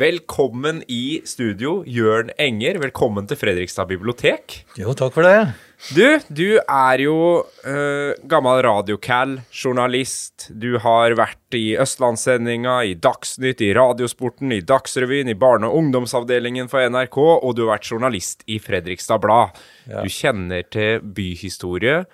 [0.00, 2.78] Velkommen i studio, Jørn Enger.
[2.80, 4.62] Velkommen til Fredrikstad bibliotek.
[4.80, 5.50] Jo, takk for det.
[5.92, 10.46] Du, du er jo uh, gammel radiocal, journalist.
[10.56, 16.70] Du har vært i Østlandssendinga, i Dagsnytt, i Radiosporten, i Dagsrevyen, i barne- og ungdomsavdelingen
[16.72, 19.60] for NRK, og du har vært journalist i Fredrikstad Blad.
[19.84, 20.00] Ja.
[20.00, 22.06] Du kjenner til byhistorie,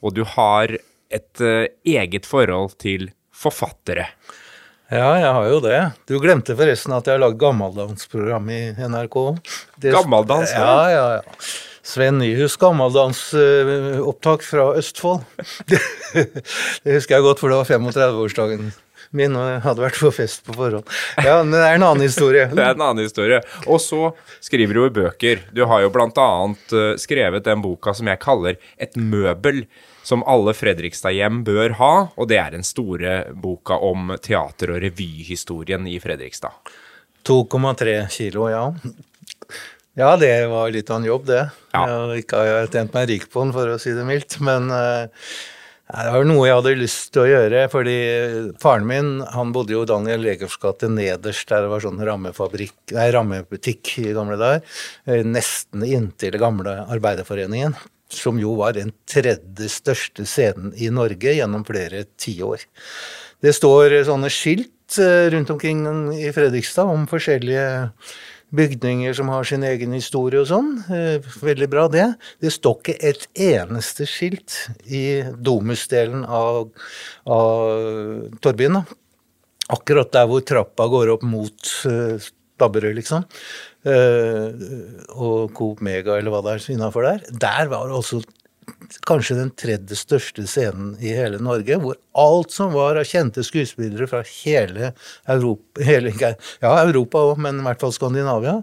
[0.00, 0.78] og du har
[1.12, 4.08] et uh, eget forhold til forfattere.
[4.92, 5.78] Ja, jeg har jo det.
[6.04, 9.16] Du glemte forresten at jeg har lagd gammeldansprogram i NRK.
[9.80, 10.52] Det, gammeldans?
[10.52, 11.38] Ja, ja, ja.
[11.84, 15.24] Sven Nyhus gammeldansopptak fra Østfold.
[16.84, 18.72] det husker jeg godt, for det var 35-årsdagen
[19.14, 20.92] min, og jeg hadde vært på fest på forhånd.
[21.22, 22.46] Ja, men det er en annen historie.
[22.56, 23.40] det er en annen historie.
[23.64, 24.12] Og så
[24.44, 25.44] skriver du jo bøker.
[25.54, 29.64] Du har jo blant annet eh, skrevet den boka som jeg kaller Et møbel
[30.04, 35.88] som alle Fredrikstad-hjem bør ha, og det er den store boka om teater- og revyhistorien
[35.88, 36.52] i Fredrikstad.
[37.24, 38.66] 2,3 kilo, ja.
[39.96, 41.42] Ja, det var litt av en jobb, det.
[41.72, 41.84] Ja.
[41.88, 44.36] Jeg ikke har jeg tjent meg rik på den, for å si det mildt.
[44.44, 45.06] Men uh,
[45.86, 47.96] det var noe jeg hadde lyst til å gjøre, fordi
[48.60, 53.94] faren min han bodde jo i Daniel Legers gate nederst, der det var sånn rammebutikk
[54.02, 54.78] i gamle dager.
[55.06, 57.78] Eh, nesten inntil gamle Arbeiderforeningen
[58.18, 62.64] som jo var den tredje største scenen i Norge gjennom flere tiår.
[63.44, 65.84] Det står sånne skilt eh, rundt omkring
[66.16, 67.66] i Fredrikstad om forskjellige
[68.54, 70.70] bygninger som har sin egen historie og sånn.
[70.92, 72.06] Eh, veldig bra, det.
[72.42, 76.70] Det står ikke et eneste skilt i Domus-delen av,
[77.26, 78.82] av Torvbyen.
[79.74, 82.20] Akkurat der hvor trappa går opp mot uh,
[82.54, 83.24] Stabberød, liksom.
[83.84, 84.48] Uh,
[85.12, 87.26] og Coop Mega, eller hva det er innafor der.
[87.42, 88.22] Der var det også
[89.04, 94.08] kanskje den tredje største scenen i hele Norge, hvor alt som var av kjente skuespillere
[94.08, 94.92] fra hele
[95.28, 98.60] Europa, hele, ja, Europa òg, men i hvert fall Skandinavia,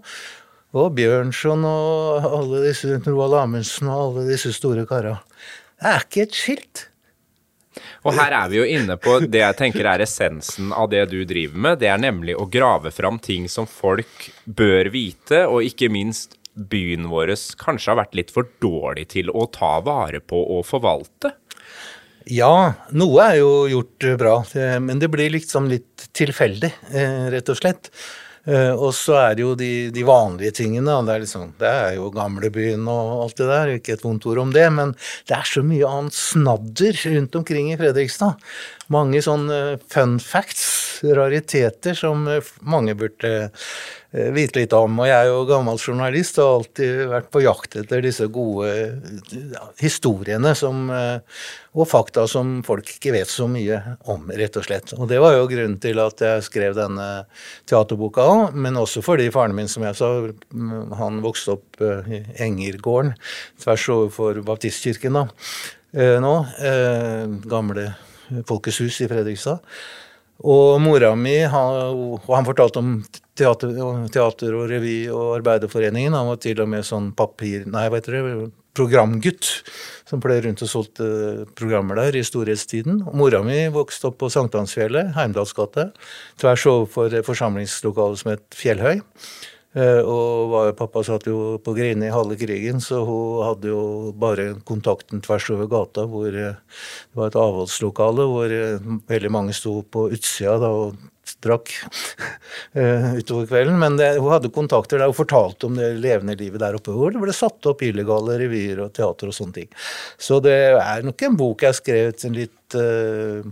[0.72, 5.18] og Bjørnson og alle disse Roald Amundsen og alle disse store kara.
[5.82, 6.86] Det er ikke et skilt.
[8.02, 11.20] Og her er vi jo inne på det jeg tenker er essensen av det du
[11.28, 11.82] driver med.
[11.84, 17.08] Det er nemlig å grave fram ting som folk bør vite, og ikke minst byen
[17.12, 21.36] vår kanskje har vært litt for dårlig til å ta vare på og forvalte?
[22.30, 24.36] Ja, noe er jo gjort bra,
[24.82, 27.90] men det blir liksom litt tilfeldig, eh, rett og slett.
[28.42, 30.96] Uh, og så er det jo de, de vanlige tingene.
[31.06, 34.42] Det er, liksom, det er jo gamlebyen og alt det der, ikke et vondt ord
[34.42, 34.96] om det, men
[35.30, 38.42] det er så mye annet snadder rundt omkring i Fredrikstad.
[38.92, 42.28] Mange sånne fun facts, rariteter, som
[42.62, 43.32] mange burde
[44.14, 44.98] Eh, vite litt om.
[45.00, 48.68] Og jeg er jo gammel journalist og har alltid vært på jakt etter disse gode
[49.80, 51.22] historiene som, eh,
[51.72, 53.80] og fakta som folk ikke vet så mye
[54.12, 54.92] om, rett og slett.
[55.00, 57.26] Og det var jo grunnen til at jeg skrev denne
[57.66, 60.12] teaterboka òg, men også fordi faren min, som jeg sa,
[61.00, 63.16] han vokste opp eh, i Engergården,
[63.64, 65.28] tvers overfor baptistkirken da,
[65.96, 66.36] nå.
[67.48, 67.94] Gamle
[68.48, 69.62] Folkets hus i Fredrikstad.
[70.42, 72.96] Og mora mi, han, og han fortalte om
[73.38, 73.76] teater,
[74.14, 76.18] teater, og revy og Arbeiderforeningen.
[76.18, 77.68] Han var til og med sånn papir...
[77.70, 78.50] Nei, hva heter det?
[78.78, 79.52] Programgutt.
[80.10, 81.06] Som fløy rundt og solgte
[81.60, 83.04] programmer der i storhetstiden.
[83.12, 85.92] Og mora mi vokste opp på Sankthansfjellet, Heimdalsgate.
[86.42, 89.04] Tvers overfor forsamlingslokalet som het Fjellhøy.
[89.72, 93.84] Eh, og pappa satt jo på Grini i halve krigen, så hun hadde jo
[94.20, 99.56] bare kontakten tvers over gata, hvor eh, det var et avholdslokale hvor eh, veldig mange
[99.56, 101.08] sto på utsida da, og
[101.42, 101.72] drakk
[103.22, 103.80] utover kvelden.
[103.80, 107.14] Men det, hun hadde kontakter der hun fortalte om det levende livet der oppe, hvor
[107.14, 109.70] det ble satt opp illegale revyer og teater og sånne ting.
[110.20, 113.48] Så det er nok en bok jeg har skrevet litt uh,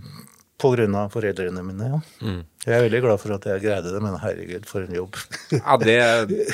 [0.64, 2.00] av foreldrene mine, ja.
[2.26, 2.40] Mm.
[2.66, 5.16] Jeg er veldig glad for at jeg greide det, men herregud, for en jobb.
[5.56, 5.98] ja, det,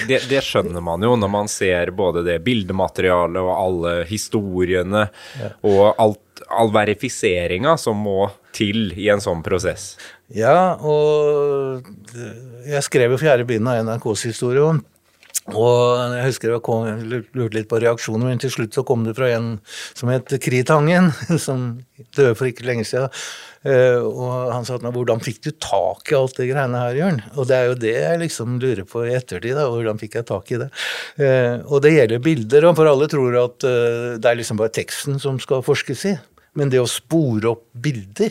[0.07, 5.09] det, det, skjønner man jo når man ser både det bildematerialet og alle historiene
[5.41, 5.51] ja.
[5.67, 9.95] og alt, all verifiseringa som må til i en sånn prosess.
[10.33, 11.87] Ja, og
[12.67, 14.77] jeg skrev jo fjerde bind av NRKs historie.
[15.55, 19.15] Og jeg husker jeg, kom, lurte litt på reaksjoner, men til slutt så kom det
[19.15, 19.53] fra en
[19.95, 21.13] som het Kritangen,
[21.47, 21.69] som
[22.17, 23.13] døde for ikke lenge siden.
[23.67, 27.23] Uh, og han sa til 'hvordan fikk du tak i alt det greiene her, Jørn?'
[27.35, 29.57] Og det er jo det jeg liksom lurer på i ettertid.
[29.59, 30.71] da, Hvordan fikk jeg tak i det?
[31.19, 34.71] Uh, og det gjelder bilder, og for alle tror at uh, det er liksom bare
[34.71, 36.15] teksten som skal forskes i.
[36.55, 38.31] Men det å spore opp bilder,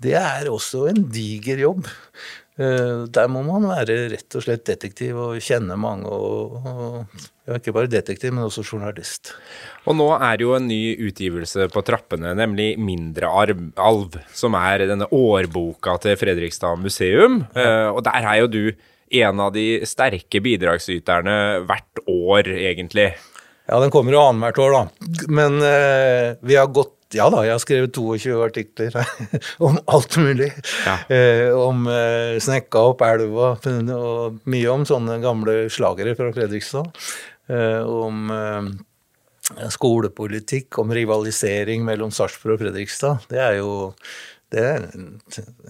[0.00, 1.86] det er også en diger jobb.
[2.54, 6.06] Eh, der må man være rett og slett detektiv og kjenne mange.
[6.06, 9.34] og, og ja, Ikke bare detektiv, men også journalist.
[9.90, 15.10] Og nå er jo en ny utgivelse på trappene, nemlig Mindre alv, som er denne
[15.10, 17.42] årboka til Fredrikstad museum.
[17.56, 17.90] Ja.
[17.90, 18.64] Uh, og der er jo du
[19.14, 21.36] en av de sterke bidragsyterne
[21.68, 23.12] hvert år, egentlig.
[23.68, 25.26] Ja, den kommer jo annethvert år, da.
[25.28, 28.96] Men uh, vi har gått ja da, jeg har skrevet 22 artikler
[29.66, 30.50] om alt mulig.
[30.86, 30.96] Ja.
[31.12, 33.54] Eh, om eh, Snekka opp elva,
[33.98, 36.90] og mye om sånne gamle slagere fra Fredrikstad.
[37.52, 43.26] Eh, om eh, skolepolitikk, om rivalisering mellom Sarpsborg og Fredrikstad.
[43.30, 43.74] Det er jo
[44.54, 44.84] det er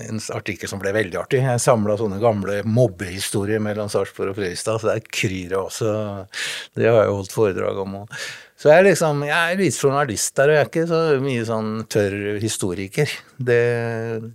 [0.04, 1.40] en artikkel som ble veldig artig.
[1.40, 5.92] Jeg samla sånne gamle mobbehistorier mellom Sarpsborg og Fredrikstad, så det er kryr også.
[6.76, 7.96] Det har jeg holdt foredrag om.
[8.64, 11.40] Så jeg er liksom, jeg er litt journalist der, og jeg er ikke så mye
[11.44, 13.10] sånn tørr historiker.
[13.36, 13.58] Det,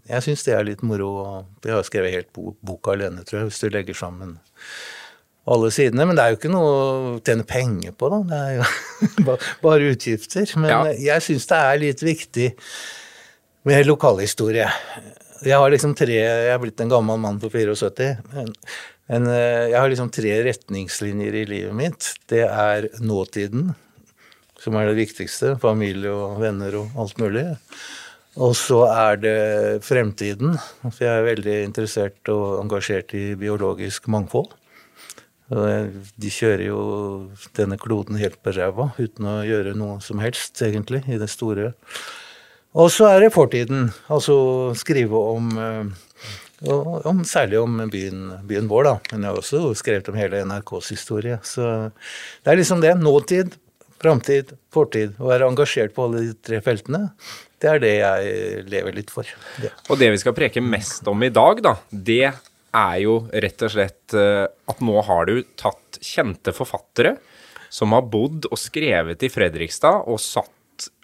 [0.05, 1.07] jeg syns det er litt moro.
[1.65, 2.29] Jeg har skrevet helt
[2.61, 4.35] boka alene, tror jeg, hvis du legger sammen
[5.49, 6.05] alle sidene.
[6.05, 8.21] Men det er jo ikke noe å tjene penger på, da.
[8.29, 9.35] Det er jo
[9.65, 10.53] bare utgifter.
[10.61, 10.79] Men ja.
[11.07, 12.51] jeg syns det er litt viktig
[13.65, 14.69] med lokalhistorie.
[15.41, 18.13] Jeg har liksom tre Jeg er blitt en gammel mann på 74.
[18.37, 18.53] Men,
[19.09, 22.13] men eh, jeg har liksom tre retningslinjer i livet mitt.
[22.29, 23.71] Det er nåtiden,
[24.59, 25.55] som er det viktigste.
[25.61, 27.47] Familie og venner og alt mulig.
[28.39, 29.39] Og så er det
[29.83, 30.55] fremtiden.
[30.85, 34.53] For jeg er veldig interessert og engasjert i biologisk mangfold.
[35.49, 36.81] De kjører jo
[37.57, 41.71] denne kloden helt på ræva uten å gjøre noe som helst, egentlig, i det store.
[42.77, 43.89] Og så er det fortiden.
[44.13, 44.35] Altså
[44.77, 46.69] skrive om, eh,
[47.09, 48.99] om Særlig om byen, byen, vår, da.
[49.11, 51.39] Men jeg har også skrevet om hele NRKs historie.
[51.41, 51.91] Så
[52.43, 52.93] det er liksom det.
[52.99, 53.55] Nåtid,
[54.01, 55.15] framtid, fortid.
[55.19, 57.09] Å være engasjert på alle de tre feltene.
[57.59, 59.27] Det er det jeg lever litt for.
[59.59, 59.71] Det.
[59.89, 63.73] Og det vi skal preke mest om i dag, da, det er jo rett og
[63.73, 67.17] slett eh, at nå har du tatt kjente forfattere
[67.73, 70.55] som har bodd og skrevet i Fredrikstad og satt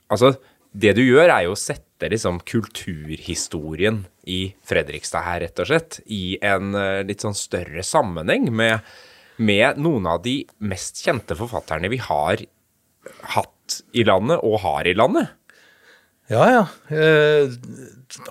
[0.05, 0.35] Altså,
[0.69, 5.97] det du gjør, er jo å sette liksom kulturhistorien i Fredrikstad her, rett og slett,
[6.05, 8.85] i en eh, litt sånn større sammenheng med,
[9.41, 12.45] med noen av de mest kjente forfatterne vi har
[13.35, 15.33] hatt i landet, og har i landet.
[16.31, 16.95] Ja, ja.
[16.97, 17.51] Eh,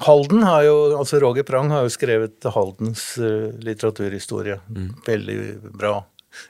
[0.02, 4.58] Halden har jo, altså Roger Prang har jo skrevet Haldens eh, litteraturhistorie.
[4.66, 4.88] Mm.
[5.06, 5.38] Veldig
[5.78, 6.00] bra.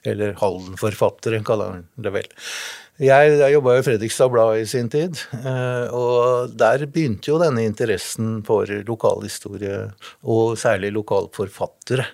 [0.09, 2.33] Eller Halden-forfattere, kaller han det vel.
[3.03, 7.65] Jeg, jeg jobba i Fredrikstad Blad i sin tid, eh, og der begynte jo denne
[7.67, 9.81] interessen for lokalhistorie,
[10.23, 12.07] og særlig lokalforfattere.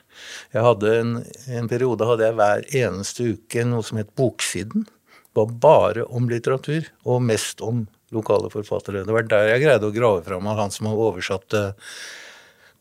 [0.56, 1.12] Jeg hadde en,
[1.52, 4.88] en periode hadde jeg hver eneste uke noe som het Boksiden.
[5.38, 9.04] Var bare om litteratur, og mest om lokale forfattere.
[9.06, 11.54] Det var der jeg greide å grave fram av han som har oversatt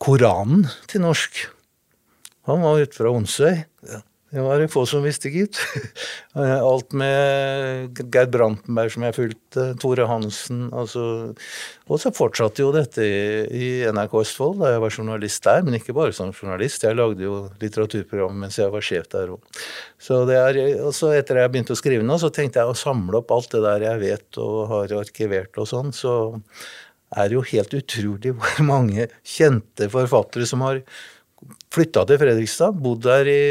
[0.02, 1.44] Koranen til norsk.
[2.50, 3.60] Han var ute fra Onsøy.
[4.30, 5.58] Det var det få som visste, gitt.
[6.38, 11.06] Alt med Geir Brantenberg som jeg fulgte, Tore Hansen altså.
[11.90, 15.96] Og så fortsatte jo dette i NRK Østfold da jeg var journalist der, men ikke
[15.98, 16.86] bare som journalist.
[16.86, 19.64] Jeg lagde jo litteraturprogram mens jeg var sjef der òg.
[19.98, 23.24] Så er, og så etter jeg begynte å skrive nå, så tenkte jeg å samle
[23.24, 25.90] opp alt det der jeg vet og har arkivert og sånn.
[25.96, 26.14] så
[27.18, 30.84] er det jo helt utrolig hvor mange kjente forfattere som har
[31.74, 33.44] flytta til Fredrikstad, bodd der i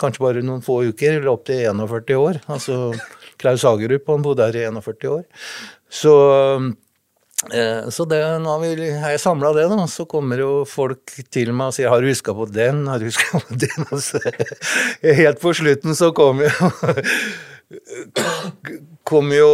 [0.00, 2.40] kanskje bare noen få uker, eller opptil 41 år.
[2.52, 2.92] Altså
[3.40, 5.22] Klaus Hagerup han bodde her i 41 år.
[5.92, 6.14] Så,
[7.52, 9.86] eh, så det, nå har, vi, har jeg samla det, da.
[9.90, 13.10] Så kommer jo folk til meg og sier 'Har du huska på den?' Har du
[13.10, 13.86] huska på den?
[13.90, 14.20] Og så,
[15.02, 16.50] helt på slutten så kom jo
[19.08, 19.50] kom jo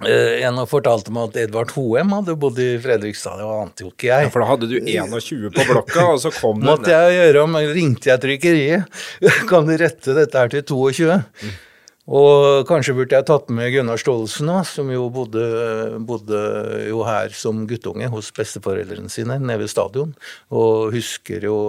[0.00, 3.40] Uh, en fortalte meg at Edvard Hoem hadde bodd i Fredrikstad.
[3.40, 4.28] Det ante jo ikke jeg.
[4.28, 7.42] Ja, For da hadde du 21 på blokka, og så kom den Måtte jeg gjøre
[7.44, 9.02] om, ringte jeg trykkeriet.
[9.50, 11.18] kan du rette dette her til 22?
[11.20, 11.58] Mm.
[12.10, 15.44] Og kanskje burde jeg tatt med Gunnar Staalesen òg, som jo bodde,
[16.08, 16.40] bodde,
[16.88, 20.16] jo her som guttunge hos besteforeldrene sine nede ved stadion,
[20.50, 21.60] og husker jo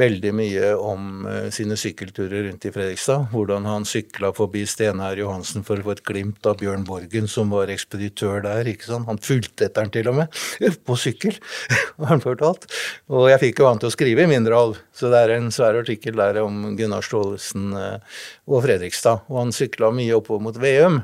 [0.00, 3.28] veldig mye om uh, sine sykkelturer rundt i Fredrikstad.
[3.30, 7.52] Hvordan han sykla forbi Steinar Johansen for å få et glimt av Bjørn Borgen, som
[7.54, 8.66] var ekspeditør der.
[8.70, 9.06] ikke sant?
[9.10, 10.42] Han fulgte etter han til og med,
[10.88, 11.38] på sykkel,
[12.02, 12.66] har han fortalt.
[13.12, 15.50] Og jeg fikk jo han til å skrive i mindre alv, så det er en
[15.54, 18.20] svær artikkel der om Gunnar Staalesen uh,
[18.50, 19.28] og Fredrikstad.
[19.30, 21.02] Og han sykla mye oppover mot Veum,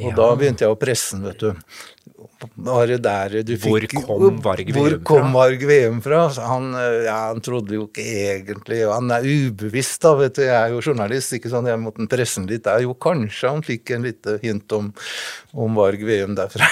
[0.00, 0.16] og ja.
[0.16, 1.52] da begynte jeg å presse han, vet du
[2.54, 4.98] var det der du fikk Hvor kom Varg Veum fra?
[5.10, 6.20] Kom Varg VM fra?
[6.48, 6.72] Han,
[7.04, 10.42] ja, han trodde jo ikke egentlig Han er ubevisst, da, vet du.
[10.46, 12.80] Jeg er jo journalist, ikke sånn jeg måtte presse litt der.
[12.84, 14.84] Jo, kanskje han fikk en lite hint om,
[15.52, 16.66] om Varg Veum derfra.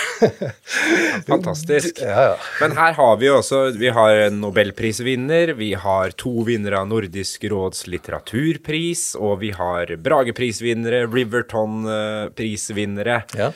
[1.31, 1.93] Fantastisk.
[2.03, 2.37] Ja, ja.
[2.63, 7.45] Men her har vi også Vi har en nobelprisvinner, vi har to vinnere av Nordisk
[7.51, 13.17] råds litteraturpris, og vi har Brageprisvinnere, Riverton-prisvinnere.
[13.39, 13.49] Ja.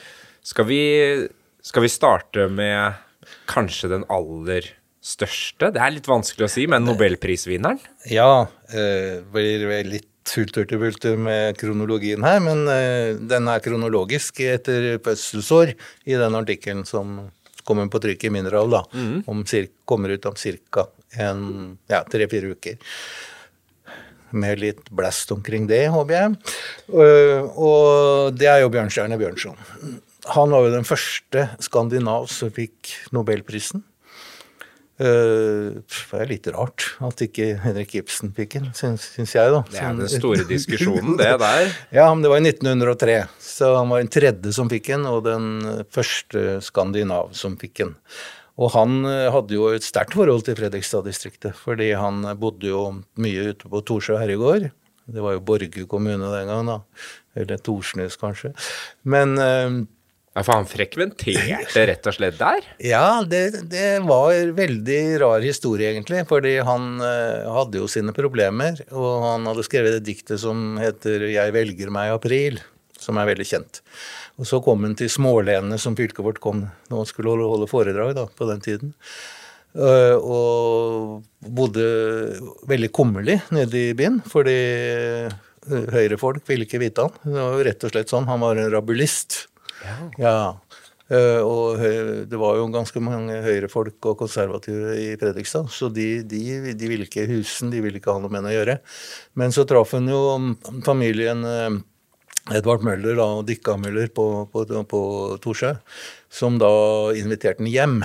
[0.43, 0.81] Skal vi
[1.63, 2.97] skal vi starte med
[3.47, 4.67] kanskje den aller
[5.03, 5.71] største?
[5.71, 7.79] Det er litt vanskelig å si, men nobelprisvinneren?
[8.11, 10.67] Ja, eh, blir litt hulter
[11.19, 15.73] med kronologien her, men eh, den er kronologisk etter fødselsår
[16.07, 17.29] i den artikkelen som
[17.63, 18.83] kommer på trykk i Mineral, da.
[19.27, 20.87] Om Cirka, kommer ut om ca.
[21.15, 22.75] Ja, tre-fire uker.
[24.35, 26.55] Med litt blast omkring det, håper jeg.
[26.89, 29.55] Øh, og det er jo Bjørnstjerne Bjørnson.
[30.31, 33.83] Han var jo den første skandinav som fikk nobelprisen.
[35.01, 39.63] Øh, det er litt rart at ikke Henrik Ibsen fikk den, syns, syns jeg, da.
[39.71, 41.73] Det er den store diskusjonen, det der.
[41.97, 45.25] Ja, men det var i 1903, så han var den tredje som fikk den, og
[45.25, 45.49] den
[45.91, 47.97] første skandinav som fikk den.
[48.61, 52.85] Og han eh, hadde jo et sterkt forhold til Fredrikstad-distriktet, fordi han bodde jo
[53.17, 54.69] mye ute på Torsjø herregård.
[55.09, 56.77] Det var jo Borge kommune den gang, da.
[57.35, 58.53] Eller Torsnes, kanskje.
[59.09, 59.81] Men eh,
[60.33, 62.65] Ja, for han frekventerte rett og slett der?
[62.81, 66.23] ja, det, det var veldig rar historie, egentlig.
[66.29, 71.29] Fordi han uh, hadde jo sine problemer, og han hadde skrevet et diktet som heter
[71.29, 72.63] 'Jeg velger meg april',
[72.97, 73.83] som er veldig kjent.
[74.41, 77.69] Og så kom han til Smålenene, som fylket vårt kom når han skulle holde, holde
[77.69, 78.93] foredrag da, på den tiden.
[79.73, 81.85] Uh, og bodde
[82.69, 87.15] veldig kummerlig nede i byen, fordi eh, høyrefolk ville ikke vite han.
[87.25, 88.29] Det var jo rett og slett sånn.
[88.29, 89.47] Han var en rabulist.
[90.21, 90.37] Ja.
[91.11, 91.81] Uh, og
[92.31, 97.05] det var jo ganske mange høyrefolk og konservative i Fredrikstad, så de, de, de ville
[97.05, 98.77] ikke husen, de ville ikke ha noe med henne å gjøre.
[99.39, 100.21] Men så traff hun jo
[100.87, 101.81] familien eh,
[102.51, 105.01] Edvard Møller da, og Dikka Møller på, på, på
[105.43, 105.75] Torsjø,
[106.33, 106.71] som da
[107.15, 107.99] inviterte henne hjem.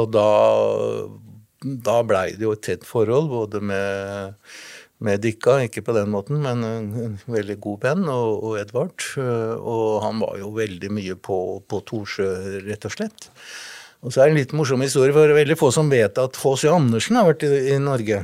[0.00, 0.26] Og da,
[1.60, 4.36] da blei det jo et tett forhold, både med,
[5.00, 9.08] med Dikka, ikke på den måten, men en, veldig god venn, og, og Edvard.
[9.16, 11.38] øh, Og han var jo veldig mye på,
[11.68, 12.30] på Torsjø,
[12.68, 13.30] rett og slett.
[14.00, 16.70] Og så er det en litt morsom historie, for veldig få som vet at H.C.
[16.72, 18.22] Andersen har vært i, i Norge.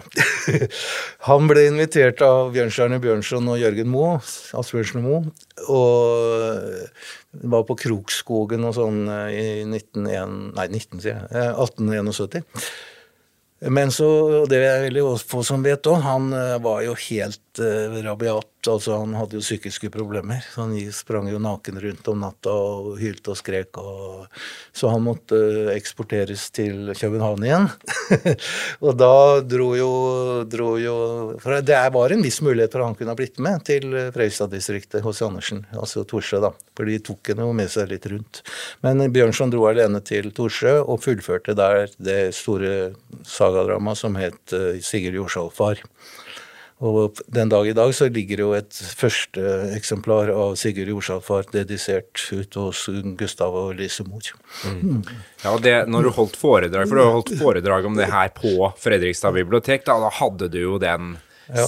[1.28, 4.14] han ble invitert av Bjørnstjerne Bjørnson og Jørgen Moe,
[4.56, 5.34] Asbjørnsen og Moe,
[5.68, 12.46] og var på Krokskogen og sånn eh, i 1901, nei, 19, sier jeg, eh, 1871.
[13.60, 14.08] Men så,
[14.50, 18.50] det er veldig få som vet òg, han eh, var jo helt eh, rabiat.
[18.70, 20.44] Altså Han hadde jo psykiske problemer.
[20.52, 23.78] så Han sprang jo naken rundt om natta og hylte og skrek.
[23.78, 24.26] Og,
[24.72, 25.38] så han måtte
[25.74, 27.68] eksporteres til København igjen.
[28.86, 29.90] og da dro jo,
[30.50, 30.96] dro jo
[31.42, 35.22] For det var en viss mulighet for han kunne ha blitt med til Fredrikstad-distriktet hos
[35.24, 36.52] Andersen, altså Torsjø, da.
[36.76, 38.42] For de tok henne jo med seg litt rundt.
[38.84, 42.92] Men Bjørnson dro alene til Torsjø og fullførte der det store
[43.26, 45.82] sagadramaet som het eh, Sigurd Jorsalfar.
[46.84, 49.40] Og den dag i dag så ligger jo et første
[49.72, 52.82] eksemplar av Sigurd Jorsalfar dedisert ut hos
[53.16, 54.28] Gustav og Lise Mohr.
[55.40, 58.28] Ja, og det, når du holdt foredrag, for du har holdt foredrag om det her
[58.36, 58.52] på
[58.82, 61.14] Fredrikstad bibliotek, da, da hadde du jo den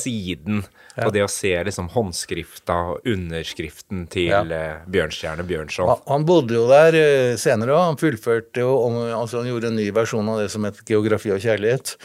[0.03, 0.65] siden
[0.99, 4.41] på det å se liksom håndskrifta og underskriften til Ja.
[4.43, 5.87] eh, Bjørnstjerne Bjørnson.
[5.89, 8.73] Han- Han bodde jo der eh, senere og Han fullførte jo
[9.15, 11.97] altså Han gjorde en ny versjon av det som het Geografi og kjærlighet.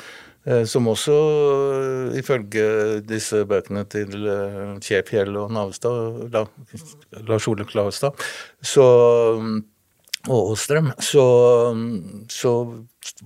[0.45, 1.17] Eh, Som også,
[2.13, 6.33] eh, ifølge disse bøkene til eh, Fjell og Navestad,
[7.27, 8.17] Lars Ole Klavestad,
[10.23, 11.25] og Åstrøm, så,
[12.31, 12.51] så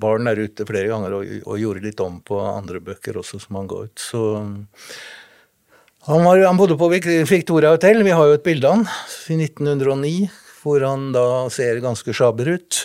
[0.01, 3.37] var han der ute flere ganger og, og gjorde litt om på andre bøker også
[3.43, 4.01] som han ga ut.
[4.01, 4.21] Så
[6.07, 8.89] han, var, han bodde på Victoria Hotel, vi har jo et bilde av han,
[9.29, 10.13] i 1909,
[10.63, 12.81] hvor han da ser ganske sjaber ut.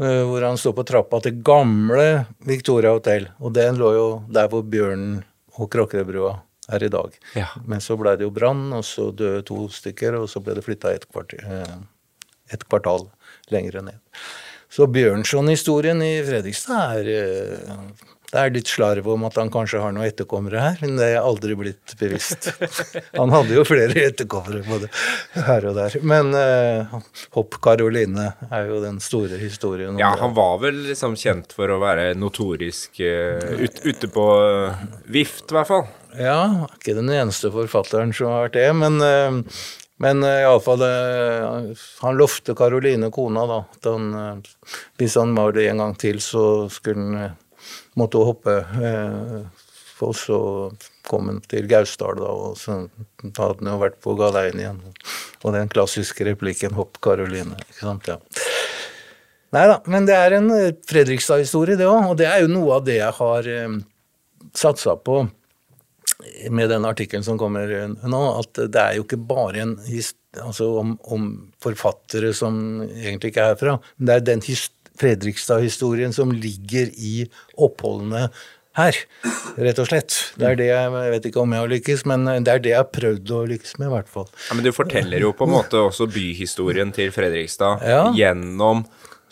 [0.00, 4.50] Eh, Hvor han står på trappa til gamle Victoria Hotel, og den lå jo der
[4.52, 5.22] hvor Bjørnen
[5.58, 6.34] og Kråkerødbrua
[6.72, 7.18] er i dag.
[7.36, 7.50] Ja.
[7.66, 10.64] Men så ble det jo brann, og så døde to stykker, og så ble det
[10.64, 11.06] flytta et,
[11.38, 11.76] eh,
[12.54, 13.08] et kvartal
[13.52, 14.00] lenger ned.
[14.74, 19.92] Så Bjørnson-historien i Fredrikstad er eh, Det er litt slarv om at han kanskje har
[19.94, 22.48] noen etterkommere her, men det er aldri blitt bevisst.
[23.20, 24.88] Han hadde jo flere etterkommere både
[25.46, 25.94] her og der.
[26.02, 26.96] Men uh,
[27.36, 30.00] Hopp Karoline er jo den store historien.
[30.02, 34.82] Ja, han var vel liksom kjent for å være notorisk uh, ut, ute på uh,
[35.14, 35.86] vift, i hvert fall.
[36.18, 39.62] Ja, ikke den eneste forfatteren som har vært det, men, uh,
[40.02, 45.54] men uh, iallfall uh, Han lovte Karoline, kona, da, at han, uh, hvis han var
[45.54, 47.40] det en gang til, så skulle han
[47.98, 48.58] måtte hun hoppe.
[48.80, 49.62] eh,
[50.04, 50.36] Og så
[51.06, 52.74] kom han til Gausdal, da, og så
[53.22, 54.80] hadde han jo vært på galeien igjen.
[55.44, 57.56] Og den klassiske replikken 'Hopp, Karoline'.
[57.56, 58.18] ikke sant, ja.
[59.54, 62.10] Nei da, men det er en eh, Fredrikstad-historie, det òg.
[62.10, 63.78] Og det er jo noe av det jeg har eh,
[64.52, 65.22] satsa på
[66.50, 69.74] med den artikkelen som kommer nå, at det er jo ikke bare en
[70.42, 71.26] altså om, om
[71.62, 74.68] forfattere som egentlig ikke er herfra, men det er den his,
[75.00, 77.24] Fredrikstad-historien som ligger i
[77.56, 78.28] oppholdene
[78.74, 78.96] her,
[79.54, 80.16] rett og slett.
[80.34, 82.72] Det er det jeg, jeg vet ikke om jeg har lykkes, men det er det
[82.72, 84.26] jeg har prøvd å lykkes med, i hvert fall.
[84.48, 88.08] Ja, Men du forteller jo på en måte også byhistorien til Fredrikstad Ja.
[88.18, 88.82] gjennom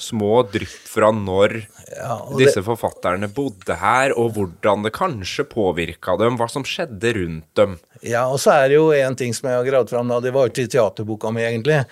[0.03, 1.61] små drypp fra når
[1.93, 7.15] Ja, disse disse forfatterne bodde her, og hvordan det kanskje påvirka dem, hva som skjedde
[7.19, 7.77] rundt dem.
[8.03, 10.21] Ja, og så er det jo en ting som jeg har gravd fram, da.
[10.23, 11.83] Det var til teaterboka mi, egentlig.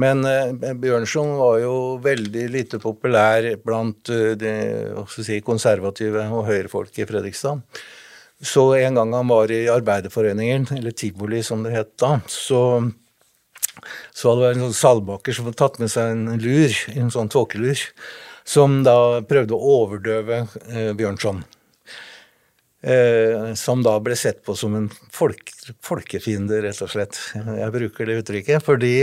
[0.00, 4.54] Men eh, Bjørnson var jo veldig lite populær blant eh, de
[5.14, 7.62] si, konservative og høyrefolk i Fredrikstad.
[8.40, 12.62] Så en gang han var i Arbeiderforeningen, eller Tivoli som det het da, så
[14.12, 17.14] så hadde det vært en sånn salbaker som hadde tatt med seg en lur, en
[17.14, 17.86] sånn tåkelur,
[18.48, 21.42] som da prøvde å overdøve eh, Bjørnson.
[22.80, 25.52] Eh, som da ble sett på som en folk,
[25.84, 27.18] folkefiende, rett og slett.
[27.36, 28.94] Jeg bruker det uttrykket fordi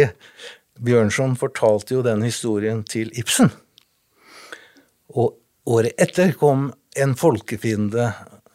[0.81, 3.51] Bjørnson fortalte jo den historien til Ibsen.
[5.13, 5.37] Og
[5.69, 8.07] året etter kom En folkefiende,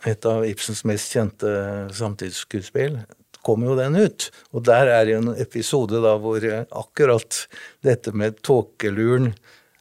[0.02, 1.46] et av Ibsens mest kjente
[1.94, 2.96] samtidsskuespill,
[3.46, 4.28] kom jo den ut.
[4.52, 7.44] Og der er det en episode da hvor akkurat
[7.84, 9.32] dette med tåkeluren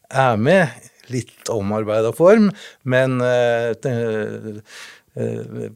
[0.10, 0.90] er med.
[1.12, 2.52] Litt omarbeida form,
[2.88, 4.62] men eh, eh,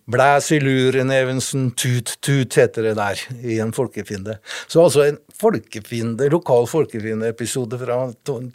[0.08, 4.38] Blæs i luren, Evensen, tut, tut, heter det der, i en folkefiende.
[4.72, 7.98] Så altså en folkefiende, lokal folkefiendeepisode fra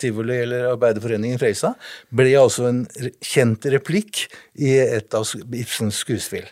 [0.01, 1.75] tivoli eller Arbeiderforeningen i
[2.17, 2.81] ble altså en
[3.21, 4.25] kjent replikk
[4.57, 6.49] i et av Ibsens skuespill.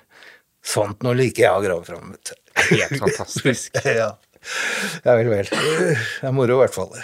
[0.61, 2.13] Sant nå liker jeg å grave fram.
[2.69, 3.81] Helt fantastisk.
[3.85, 4.13] Ja.
[5.05, 5.51] ja vel, vel.
[5.51, 6.95] Det er moro i hvert fall.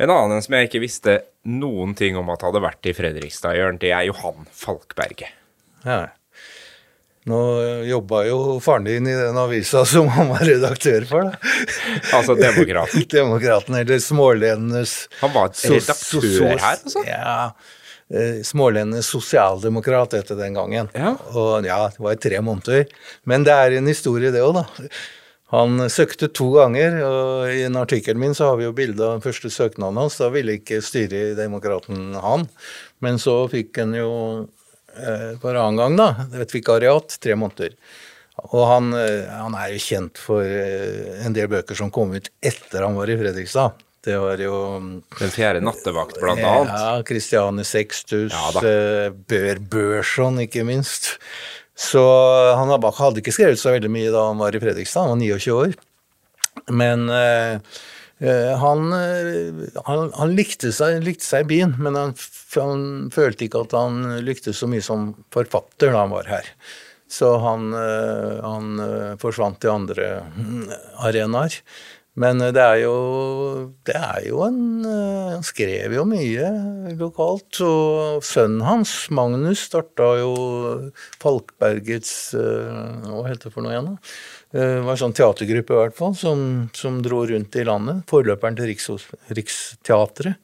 [0.00, 3.80] En annen som jeg ikke visste noen ting om at hadde vært i Fredrikstad, Jørn,
[3.82, 5.36] det er Johan Falkberget.
[5.84, 6.06] Ja.
[7.28, 7.38] Nå
[7.84, 11.52] jobba jo faren din i den avisa som han var redaktør for, da.
[12.16, 13.04] Altså Demokraten.
[13.12, 17.04] Demokraten, eller Smålenenes Han var redaktør her, altså?
[17.04, 17.50] Ja.
[18.10, 20.90] Eh, sosialdemokrat etter den gangen.
[20.94, 21.14] Ja.
[21.32, 22.86] Og ja, det var i tre måneder.
[23.24, 24.90] Men det er en historie, det òg, da.
[25.50, 29.16] Han søkte to ganger, og i en artikkel min så har vi jo bilde av
[29.16, 30.20] den første søknaden hans.
[30.22, 32.46] Da ville ikke styret i Demokraten han,
[33.02, 34.12] men så fikk han jo
[34.94, 37.74] eh, for annen gang, da, et vikariat, tre måneder.
[38.54, 42.30] Og han, eh, han er jo kjent for eh, en del bøker som kom ut
[42.38, 43.74] etter han var i Fredrikstad.
[44.00, 44.54] Det var jo
[45.18, 46.72] Den fjerde nattevakt, blant annet.
[46.72, 51.18] ja, Christiane Sextus, Ja eh, Bør Børson, ikke minst.
[51.80, 52.00] Så
[52.56, 55.54] han hadde ikke skrevet så veldig mye da han var i Fredrikstad, han var 29
[55.56, 55.78] år.
[56.68, 57.54] Men eh,
[58.18, 62.14] eh, han, eh, han, han likte, seg, likte seg i byen, men han,
[62.56, 62.84] han
[63.14, 66.52] følte ikke at han lyktes så mye som forfatter da han var her.
[67.10, 68.82] Så han, han
[69.18, 70.68] forsvant til andre mm,
[71.02, 71.56] arenaer.
[72.20, 72.94] Men eh, det er jo,
[73.88, 76.48] det er jo en eh, Han skrev jo mye
[77.00, 77.60] lokalt.
[77.64, 80.32] Og sønnen hans, Magnus, starta jo
[81.22, 82.74] Falkbergets eh,
[83.06, 83.98] Hva heter det for noe igjen, da?
[84.50, 86.38] Det var en sånn teatergruppe i hvert fall, som,
[86.74, 88.02] som dro rundt i landet.
[88.10, 88.86] Forløperen til Riks,
[89.30, 90.34] Riksteatret.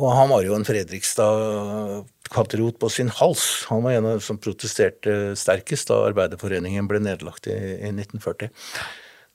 [0.00, 3.44] Og han var jo en Fredrikstad-patriot på sin hals.
[3.68, 8.48] Han var en av dem som protesterte sterkest da Arbeiderforeningen ble nedlagt i, i 1940.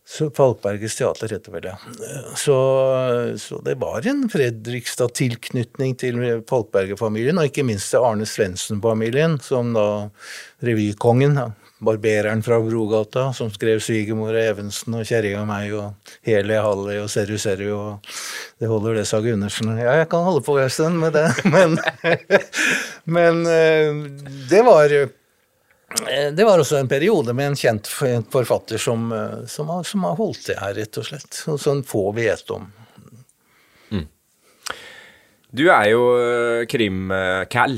[0.07, 1.75] Så Falkbergets teater heter vel det.
[2.37, 2.55] Så,
[3.41, 9.87] så det var en Fredrikstad-tilknytning til Falkberger-familien, og ikke minst til Arne Svendsen-familien, som da
[10.65, 11.39] revykongen,
[11.85, 17.41] barbereren fra Brogata, som skrev 'Svigermor Evensen' og 'Kjerringa meg' og 'Heli Halli' og 'Serru
[17.41, 17.99] Serru' og
[18.59, 19.77] Det holder det, sa Gundersen.
[19.77, 21.77] Ja, jeg kan holde på en stund med det, men,
[23.17, 23.91] men eh,
[24.49, 24.87] det var
[26.35, 30.17] Det var også en periode med en kjent forfatter som, eh, som, har, som har
[30.19, 31.43] holdt det her, rett og slett.
[31.51, 32.67] Og Sånn få vet om.
[35.55, 37.77] Du er jo uh, krim-cal,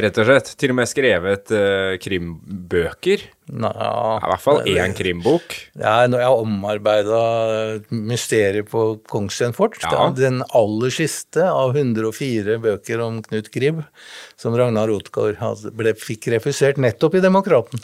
[0.00, 0.52] rett og slett.
[0.60, 3.26] Til og med skrevet eh, krimbøker.
[3.52, 5.52] Nå, I hvert fall én krimbok.
[5.76, 7.18] Ja, når jeg har omarbeida
[7.92, 10.06] mysteriet på Kongsvinger fort, Ja.
[10.16, 13.84] den aller siste av 104 bøker om Knut Gribb,
[14.40, 15.36] som Ragnar Rotgaard
[16.00, 17.78] fikk refusert nettopp i Demokraten,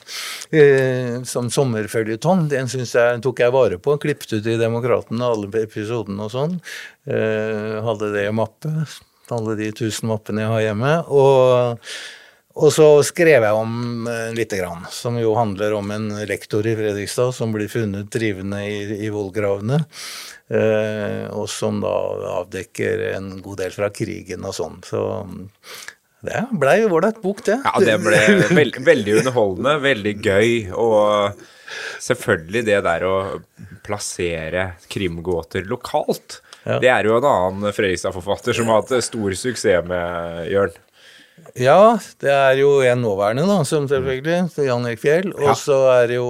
[0.52, 3.98] eh, som sommerføljetong, den jeg, tok jeg vare på.
[4.00, 6.60] Klippet ut i Demokraten alle episodene og sånn.
[7.06, 8.86] Eh, hadde det i mappe,
[9.30, 11.04] alle de tusen mappene jeg har hjemme.
[11.08, 11.78] og
[12.58, 16.74] og så skrev jeg om eh, lite grann, som jo handler om en lektor i
[16.78, 19.78] Fredrikstad som blir funnet drivende i, i vollgravene,
[20.50, 21.92] eh, og som da
[22.40, 24.80] avdekker en god del fra krigen og sånn.
[24.86, 25.44] Så mm,
[26.26, 27.60] det blei ålreit bok, det.
[27.62, 28.18] Ja, det ble
[28.58, 31.38] veld, veldig underholdende, veldig gøy, og
[32.02, 33.16] selvfølgelig det der å
[33.86, 36.40] plassere krimgåter lokalt.
[36.64, 36.82] Ja.
[36.82, 40.74] Det er jo en annen Fredrikstad-forfatter som har hatt stor suksess med Jørn.
[41.56, 44.50] Ja, det er jo en nåværende, da, som selvfølgelig.
[44.66, 45.32] Jan Erik Fjell.
[45.32, 46.28] Og så er det jo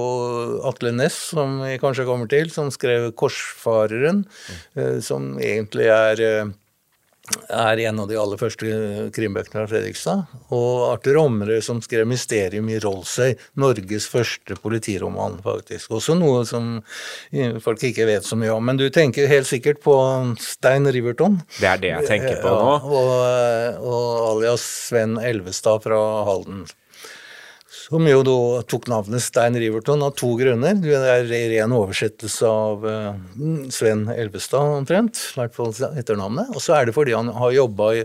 [0.69, 4.23] Atle Næss, som vi kanskje kommer til, som skrev 'Korsfareren',
[4.75, 5.01] mm.
[5.01, 6.51] som egentlig er eh,
[7.49, 10.25] er en av de aller første krimbøkene av Fredrikstad.
[10.55, 15.91] Og Arthur Omre som skrev 'Mysterium i Rollsøy', Norges første politiroman, faktisk.
[15.91, 16.81] Også noe som
[17.61, 18.65] folk ikke vet så mye om.
[18.65, 19.95] Men du tenker helt sikkert på
[20.39, 21.41] Stein Riverton.
[21.59, 22.69] Det er det jeg tenker på nå.
[22.69, 26.65] Ja, og, og alias Sven Elvestad fra Halden
[27.89, 28.37] som jo da
[28.69, 30.75] tok navnet Stein Riverton av to grunner.
[30.77, 33.15] Det er ren oversettelse av uh,
[33.73, 36.51] Sven Elvestad omtrent, i hvert fall etternavnet.
[36.53, 38.03] Og så er det fordi han har jobba i,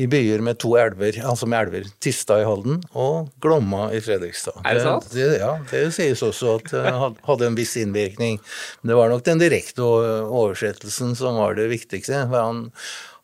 [0.00, 1.90] i, byer med to elver, altså med elver.
[2.00, 4.62] Tista i Halden og Glomma i Fredrikstad.
[4.64, 5.10] Er det sant?
[5.12, 8.40] Det, ja, det sies også at det uh, hadde en viss innvirkning.
[8.80, 12.24] Men det var nok den direkte oversettelsen som var det viktigste.
[12.32, 12.64] for han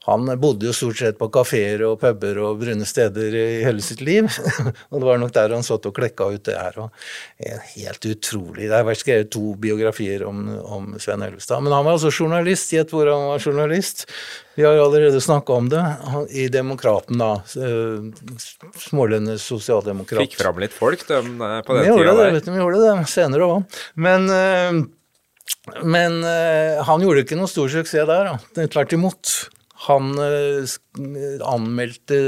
[0.04, 4.02] han bodde jo stort sett på kafeer og puber og brune steder i hele sitt
[4.04, 4.28] liv.
[4.90, 6.76] og det var nok der han satt og klekka ut det her.
[6.84, 8.66] Og helt utrolig.
[8.68, 11.64] Det har vært skrevet to biografier om, om Sven Elvestad.
[11.64, 12.74] Men han var altså journalist.
[12.74, 14.04] Gjett hvor han var journalist.
[14.58, 15.82] Vi har allerede snakka om det.
[16.30, 17.32] I Demokraten, da.
[17.56, 18.36] Eh,
[18.84, 20.20] Smålendes sosialdemokrat.
[20.28, 22.38] Fikk fram litt folk de, eh, på den tida der.
[22.44, 23.80] Vi gjorde det senere òg.
[23.96, 24.84] Men eh,
[25.80, 26.18] men
[26.84, 28.28] han gjorde ikke noe stor suksess der.
[28.28, 28.66] Da.
[28.68, 29.32] Tvert imot.
[29.84, 30.74] Han eh,
[31.44, 32.18] anmeldte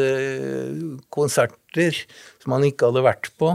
[1.15, 2.01] konserter
[2.43, 3.53] som han ikke hadde vært på.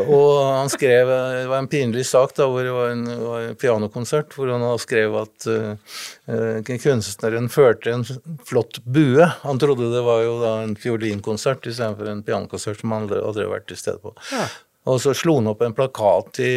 [0.00, 3.58] Og han skrev Det var en pinlig sak da, hvor det var en, var en
[3.58, 8.06] pianokonsert hvor han skrev at uh, kunstneren førte en
[8.46, 9.26] flott bue.
[9.44, 13.48] Han trodde det var jo da en fiolinkonsert istedenfor en pianokonsert som han aldri hadde
[13.54, 14.14] vært til stede på.
[14.32, 14.48] Ja.
[14.88, 16.52] Og så slo han opp en plakat i,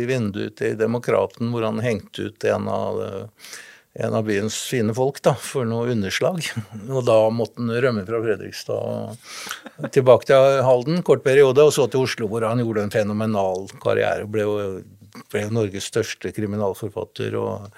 [0.00, 3.50] i vinduet til Demokraten hvor han hengte ut en av uh,
[3.98, 6.44] en av byens fine folk da, for noe underslag.
[6.94, 12.06] Og da måtte han rømme fra Fredrikstad tilbake til Halden, kort periode, og så til
[12.06, 14.28] Oslo, hvor han gjorde en fenomenal karriere.
[14.30, 14.46] Ble
[15.30, 17.36] ble Norges største kriminalforfatter.
[17.40, 17.70] og,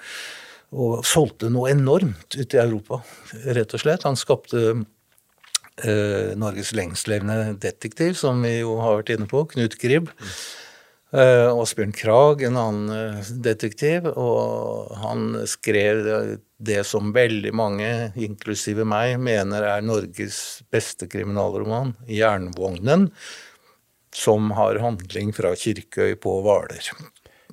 [0.73, 3.03] og solgte noe enormt ute i Europa,
[3.45, 4.05] rett og slett.
[4.07, 10.09] Han skapte eh, Norges lengstlevende detektiv, som vi jo har vært inne på, Knut Gribb.
[10.17, 10.33] Mm
[11.13, 16.19] Uh, Asbjørn Krag, en annen uh, detektiv, og han skrev det,
[16.57, 23.11] det, som veldig mange, inklusive meg, mener er Norges beste kriminalroman, 'Jernvognen',
[24.13, 26.89] som har handling fra Kirkøy på Hvaler.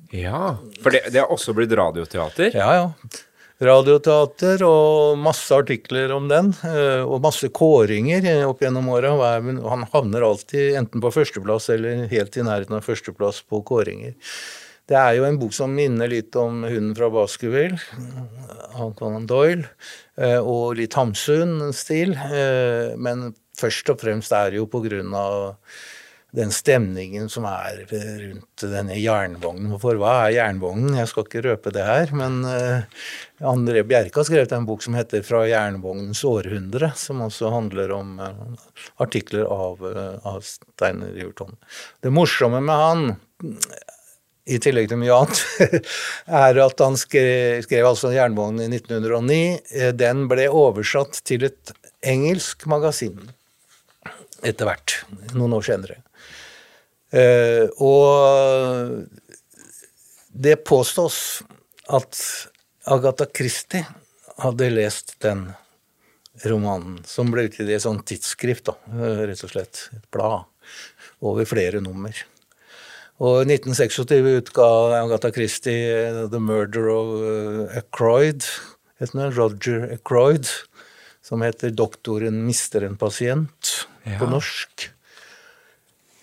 [0.09, 2.57] Ja, for det, det har også blitt radioteater?
[2.57, 3.27] Ja, ja
[3.61, 6.51] radioteater og masse artikler om den.
[6.65, 9.13] Eh, og masse kåringer opp gjennom åra.
[9.41, 14.17] Han havner alltid enten på førsteplass eller helt i nærheten av førsteplass på kåringer.
[14.89, 17.79] Det er jo en bok som minner litt om 'Hunden fra Baskerville'
[18.75, 19.69] av Conan Doyle,
[20.17, 22.11] eh, og litt Hamsun-stil.
[22.17, 25.55] Eh, men først og fremst er det jo på grunn av
[26.31, 29.73] den stemningen som er rundt denne jernvognen.
[29.81, 30.95] For hva er jernvognen?
[30.95, 32.85] Jeg skal ikke røpe det her, men uh,
[33.51, 38.19] André Bjerke har skrevet en bok som heter 'Fra jernvognens århundre', som også handler om
[38.23, 38.69] uh,
[39.03, 41.57] artikler av, uh, av Steiner Riverton.
[41.99, 43.17] Det morsomme med han
[44.47, 45.43] i tillegg til mye annet,
[46.45, 49.91] er at han skrev, skrev altså 'Jernvognen' i 1909.
[49.99, 51.75] Den ble oversatt til et
[52.07, 53.19] engelsk magasin
[54.41, 54.95] etter hvert,
[55.35, 55.99] noen år senere.
[57.11, 59.07] Uh, og
[60.31, 61.41] det påstås
[61.91, 62.19] at
[62.87, 63.83] Agatha Christie
[64.41, 65.49] hadde lest den
[66.47, 69.89] romanen, som ble utgitt i et sånt tidsskrift, da, eh, rett og slett.
[69.93, 70.47] Et blad
[71.21, 72.15] over flere nummer.
[73.21, 74.67] Og i 1926 utga
[75.03, 78.47] Agatha Christie eh, 'The Murder of Ackroyd',
[78.99, 80.47] heter Roger Ackroyd,
[81.21, 84.17] som heter 'Doktoren mister en pasient' ja.
[84.17, 84.89] på norsk.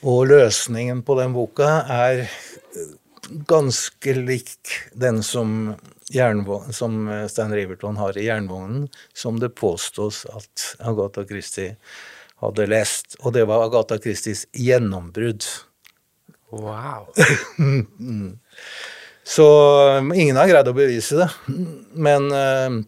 [0.07, 2.29] Og løsningen på den boka er
[3.49, 5.75] ganske lik den som,
[6.71, 11.77] som Stein Riverton har i Jernvognen, som det påstås at Agatha Christie
[12.43, 13.19] hadde lest.
[13.25, 15.45] Og det var Agatha Christies gjennombrudd.
[16.51, 17.11] Wow.
[19.29, 19.49] Så
[20.15, 21.29] ingen har greid å bevise det.
[21.93, 22.79] Men uh,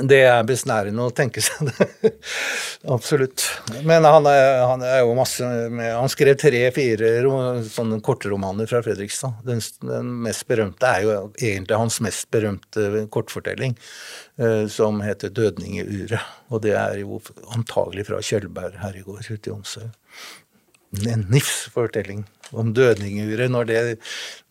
[0.00, 2.12] det er besnærende å tenke seg det.
[2.88, 3.44] Absolutt.
[3.84, 7.10] Men han er, han er, jo masse med Han skrev tre-fire
[7.68, 9.42] sånne kortromaner fra Fredrikstad.
[9.44, 13.76] Den, den, mest berømte er jo egentlig hans mest berømte kortfortelling,
[14.40, 16.30] uh, som heter 'Dødninguret'.
[16.48, 17.20] Og det er jo
[17.52, 19.90] antagelig fra Kjølberg herregård ute i Onsøy.
[21.08, 22.24] En nifs fortelling.
[22.52, 23.80] Om dødninguret når, det,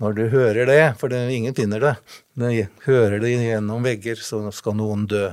[0.02, 1.94] når du hører det, for det, ingen finner det.
[2.42, 5.30] De hører det gjennom vegger, så skal noen dø.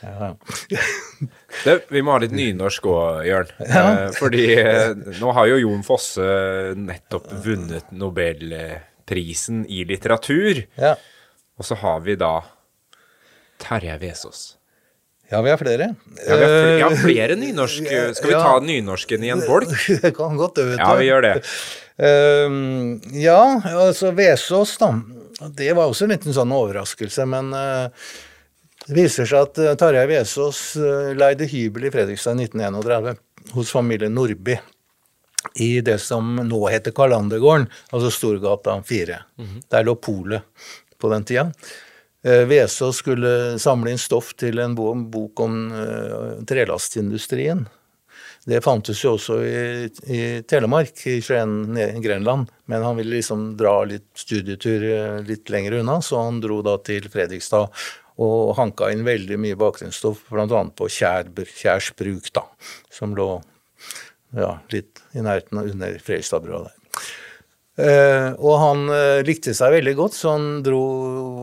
[0.00, 0.34] Ja.
[1.64, 3.50] Det, vi må ha litt nynorsk òg, Jørn.
[3.68, 3.80] Ja.
[4.06, 6.24] Eh, fordi eh, nå har jo Jon Fosse
[6.78, 10.62] nettopp vunnet Nobelprisen i litteratur.
[10.80, 10.94] Ja.
[11.60, 12.38] Og så har vi da
[13.60, 14.46] Terje Vesaas.
[15.30, 15.94] Ja, vi har flere.
[16.26, 17.86] Ja, vi har flere, ja, Eh, flere nynorsk.
[18.16, 18.42] Skal vi ja.
[18.42, 19.70] ta nynorsken i en bolk?
[20.02, 21.34] Det kan godt, det, vet Ja, vi gjør det.
[22.00, 24.90] Uh, ja, altså Vesås, da.
[25.56, 28.10] Det var også en liten sånn overraskelse, men uh,
[28.88, 30.60] det viser seg at uh, Tarjei Vesaas
[31.16, 33.20] leide hybel i Fredrikstad i 1931
[33.54, 34.58] hos familien Nordby.
[35.62, 39.20] I det som nå heter Karlandergården, altså Storgata 4.
[39.72, 40.42] Der lå polet
[41.00, 41.46] på den tida.
[42.22, 47.64] Eh, Vesaas skulle samle inn stoff til en bok om eh, trelastindustrien.
[48.44, 52.50] Det fantes jo også i, i Telemark, i Skien, Grenland.
[52.68, 56.76] Men han ville liksom dra litt studietur eh, litt lenger unna, så han dro da
[56.84, 57.72] til Fredrikstad
[58.20, 60.60] og hanka inn veldig mye bakgrunnsstoff, bl.a.
[60.76, 62.44] på Kjær, Kjærs bruk, da,
[62.92, 63.30] som lå
[64.36, 67.06] ja, litt i nærheten av under Fredrikstadbrua der.
[67.78, 70.80] Eh, og han eh, likte seg veldig godt, så han dro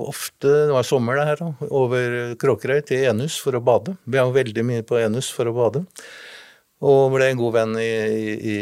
[0.08, 3.96] ofte, det var sommer det her, da, over Kråkerøy til Enhus for å bade.
[4.06, 5.86] Vi var veldig mye på Enhus for å bade.
[6.86, 8.58] Og ble en god venn i, i, i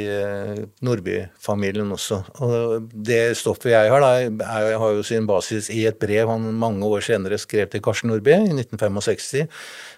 [0.88, 2.22] Nordby-familien også.
[2.46, 6.46] Og det stoffet jeg har, da, er, har jo sin basis i et brev han
[6.56, 9.50] mange år senere skrev til Karsten Nordby i 1965.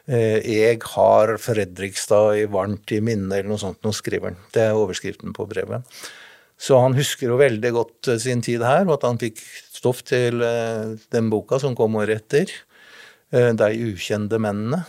[0.10, 4.42] Eh, Jeg har Fredrikstad i varmt i minne, eller noe sånt, nå skriver han.
[4.56, 5.86] Det er overskriften på brevet.
[6.58, 9.42] Så han husker jo veldig godt eh, sin tid her, og at han fikk
[9.78, 12.54] stoff til eh, den boka som kom året etter.
[13.32, 14.82] eh, De ukjente mennene.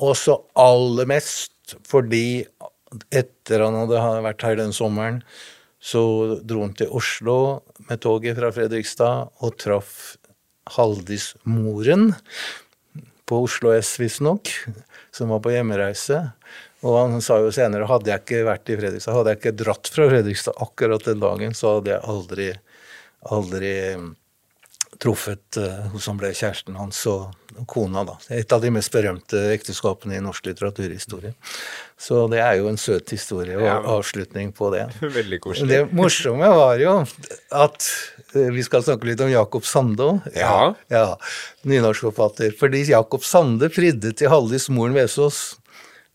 [0.00, 2.44] Og så aller mest fordi
[3.14, 5.22] etter han hadde vært her den sommeren,
[5.84, 7.36] så dro han til Oslo
[7.90, 10.14] med toget fra Fredrikstad og traff
[10.76, 12.14] Haldis Moren
[13.28, 14.48] på Oslo S, visstnok,
[15.12, 16.20] som var på hjemreise.
[16.84, 19.88] Og han sa jo senere hadde jeg ikke vært i Fredrikstad, hadde jeg ikke dratt
[19.94, 22.50] fra Fredrikstad akkurat den dagen, så hadde jeg aldri,
[23.32, 23.72] aldri
[25.02, 27.32] truffet uh, hun som ble kjæresten hans og
[27.70, 28.14] kona, da.
[28.34, 31.32] Et av de mest berømte ekteskapene i norsk litteraturhistorie.
[32.00, 33.76] Så det er jo en søt historie og Ja.
[33.96, 34.84] avslutning på det.
[35.18, 35.70] Veldig koselig.
[35.72, 36.94] Det morsomme var jo
[37.64, 37.88] at
[38.36, 40.30] uh, vi skal snakke litt om Jakob Sande òg.
[40.36, 40.74] Ja.
[40.92, 41.04] ja.
[41.66, 42.54] Nynorskforfatter.
[42.60, 45.56] Fordi Jakob Sande fridde til Hallis moren Vesaas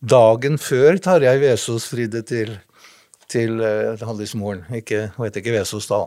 [0.02, 2.54] dagen før Tarjei Vesaas fridde til,
[3.32, 4.64] til uh, Hallis moren.
[4.76, 6.04] Ikke, hun heter ikke Vesaas da.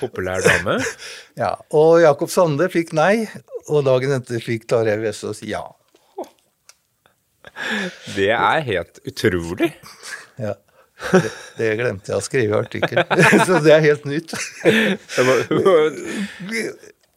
[0.00, 0.78] Populær dame.
[1.36, 3.26] Ja, Og Jakob Sande fikk nei,
[3.68, 5.66] og dagen etter fikk Tarjei Vesaas ja.
[8.14, 9.74] Det er helt utrolig.
[10.40, 10.54] ja.
[10.96, 13.04] Det, det glemte jeg å skrive i artikkelen,
[13.46, 14.32] så det er helt nytt.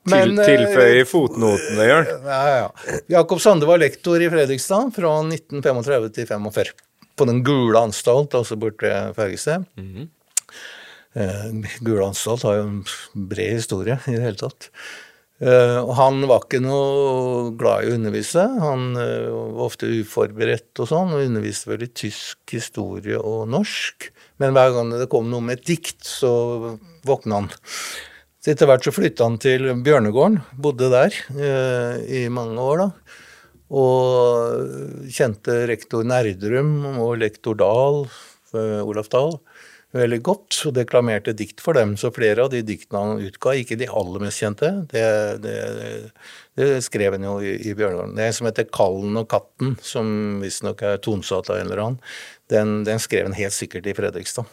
[0.08, 2.08] Men, eh, tilføye fotnotene, Jørn.
[2.24, 3.00] Ja, ja.
[3.20, 6.72] Jakob Sande var lektor i Fredrikstad fra 1935 til 45.
[7.20, 9.68] På Den gule anstalt, altså borte ved Fergested.
[11.20, 11.52] uh,
[11.84, 14.70] gule anstalt har jo en bred historie i det hele tatt.
[15.40, 18.44] Uh, han var ikke noe glad i å undervise.
[18.64, 24.10] Han uh, var ofte uforberedt og sånn, og underviste vel i tysk historie og norsk.
[24.40, 27.52] Men hver gang det kom noe med et dikt, så våkna han.
[28.40, 33.18] Så etter hvert så flytta han til Bjørnegården, bodde der eh, i mange år, da.
[33.70, 38.06] Og kjente rektor Nerdrum og lektor Dahl,
[38.56, 39.36] eh, Olaf Dahl,
[39.92, 41.98] veldig godt, og deklamerte dikt for dem.
[42.00, 45.04] Så flere av de diktene han utga, ikke de aller mest kjente, det,
[45.44, 45.58] det,
[46.56, 48.16] det skrev han jo i, i Bjørnegården.
[48.22, 52.02] Det som heter 'Kallen og katten', som visstnok er tonsatt av en eller annen,
[52.56, 54.48] den, den skrev han helt sikkert i Fredrikstad.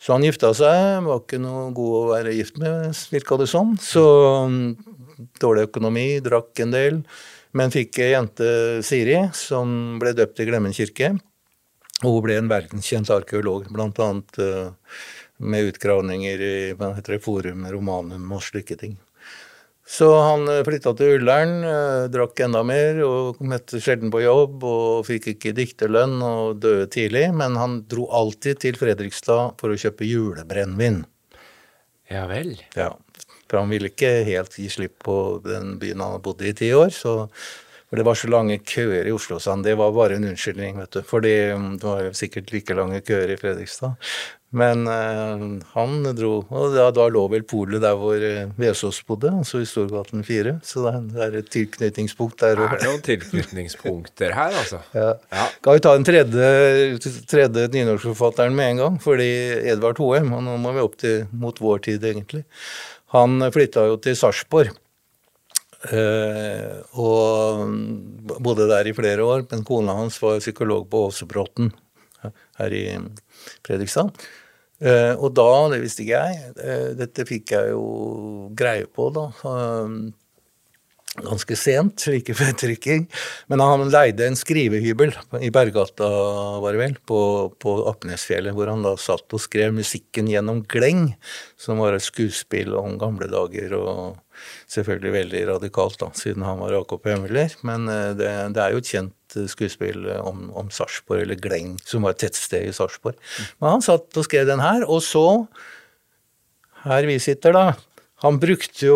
[0.00, 3.74] Så han gifta seg, var ikke noe god å være gift med, virka det som.
[3.76, 4.04] Så
[4.48, 4.70] mm,
[5.42, 7.02] dårlig økonomi, drakk en del.
[7.56, 8.48] Men fikk ei jente,
[8.86, 11.12] Siri, som ble døpt i Glemmen kirke.
[12.00, 14.72] Og hun ble en verdenskjent arkeolog, annet eh,
[15.36, 18.96] med utgravninger i hva heter det, Forum Romanum og slike ting.
[19.86, 25.06] Så han flytta til Ullern, eh, drakk enda mer og møtte sjelden på jobb og
[25.08, 30.06] fikk ikke dikterlønn og døde tidlig, men han dro alltid til Fredrikstad for å kjøpe
[30.06, 31.02] julebrennevin.
[32.10, 32.54] Ja vel.
[32.78, 32.92] Ja,
[33.48, 35.16] for han ville ikke helt gi slipp på
[35.46, 36.94] den byen han bodde i i ti år.
[36.94, 37.30] så
[37.90, 39.64] for det var så lange køer i Oslo, sa han.
[39.66, 41.00] Det var bare en unnskyldning, vet du.
[41.02, 43.96] Fordi mm, det var sikkert like lange køer i Fredrikstad.
[44.50, 45.42] Men uh,
[45.76, 49.68] han dro Og da, da lå vel polet der hvor uh, Vesaas bodde, altså i
[49.68, 50.56] Storgaten 4.
[50.66, 52.74] Så det, er et tilknytningspunkt der òg.
[52.74, 54.82] Det er noen tilknytningspunkter her, altså.
[55.00, 55.12] Ja.
[55.30, 55.46] ja.
[55.62, 58.96] Kan vi ta den tredje, tredje nynorskforfatteren med en gang?
[59.02, 59.30] Fordi
[59.70, 62.42] Edvard Hoem, og nå må vi opp til mot vår tid, egentlig.
[63.14, 64.74] Han flytta jo til Sarpsborg.
[65.80, 71.70] Uh, og bodde der i flere år, men kona hans var psykolog på Åsebråten
[72.58, 72.84] her i
[73.64, 74.10] Fredrikstad.
[74.80, 79.26] Uh, og da, det visste ikke jeg, uh, dette fikk jeg jo greie på da,
[79.44, 79.92] uh,
[81.20, 83.04] ganske sent, like før trykking.
[83.52, 85.12] Men han leide en skrivehybel
[85.44, 86.08] i Bergata,
[86.64, 87.20] var det vel, på,
[87.60, 91.10] på Apnesfjellet, hvor han da satt og skrev musikken gjennom Gleng,
[91.60, 93.76] som var et skuespill om gamle dager.
[93.76, 97.52] og Selvfølgelig veldig radikalt, da, siden han var Hemmeler.
[97.68, 97.84] Men
[98.16, 99.16] det, det er jo et kjent
[99.50, 103.18] skuespill om, om Sarpsborg, eller Gleng, som var et tettsted i Sarpsborg.
[103.60, 105.26] Men han satt og skrev den her, og så
[106.80, 107.74] Her vi sitter, da.
[108.24, 108.94] Han brukte jo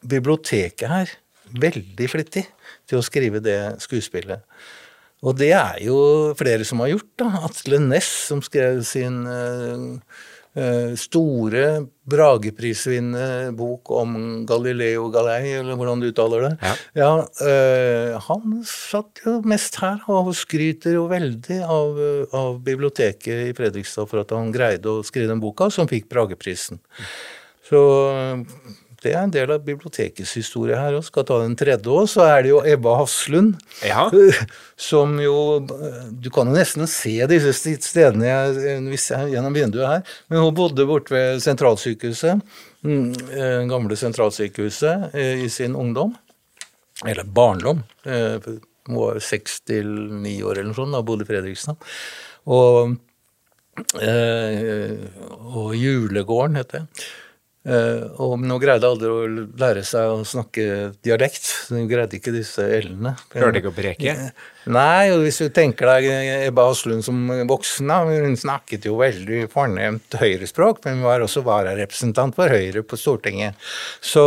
[0.00, 1.10] biblioteket her
[1.52, 2.46] veldig flittig
[2.88, 4.40] til å skrive det skuespillet.
[5.20, 5.98] Og det er jo
[6.38, 7.28] flere som har gjort, da.
[7.44, 10.35] Atle Næss, som skrev sin uh, Eh,
[10.96, 11.62] store
[12.06, 14.14] Brageprisvinnende bok om
[14.48, 16.52] Galileo Galei, eller hvordan du uttaler det.
[16.62, 16.74] Ja.
[17.00, 17.10] ja
[17.50, 24.08] øh, han satt jo mest her og skryter jo veldig av, av, biblioteket i Fredrikstad
[24.08, 26.80] for at han greide å skrive den boka, som fikk Brageprisen.
[27.66, 27.82] Så
[29.02, 30.96] det er en del av bibliotekets historie her.
[30.96, 33.56] Og skal ta den tredje òg, så er det jo Ebba Hafslund.
[33.84, 34.06] Ja.
[34.88, 35.36] Som jo
[36.22, 38.28] Du kan jo nesten se disse stedene
[39.32, 40.14] gjennom vinduet her.
[40.30, 42.44] Men hun bodde borte ved sentralsykehuset,
[42.86, 46.14] mm, eh, gamle sentralsykehuset, eh, i sin ungdom.
[47.04, 47.82] Eller barndom.
[48.04, 48.40] Eh,
[48.86, 49.86] hun var seks til
[50.22, 51.76] ni år eller noe sånt da bodde i Fredrikstad.
[52.46, 52.96] Og,
[53.98, 57.06] og Julegården, heter det.
[57.66, 59.24] Uh, og nå greide aldri å
[59.58, 61.48] lære seg å snakke dialekt.
[61.72, 63.16] Hun greide ikke disse l-ene.
[63.32, 64.14] Klarte ikke å preke?
[64.70, 66.06] Nei, og hvis du tenker deg
[66.46, 67.18] Ebba Aslund som
[67.50, 72.98] voksen, hun snakket jo veldig fornemt høyrespråk, men hun var også vararepresentant for Høyre på
[72.98, 73.58] Stortinget.
[74.02, 74.22] Så,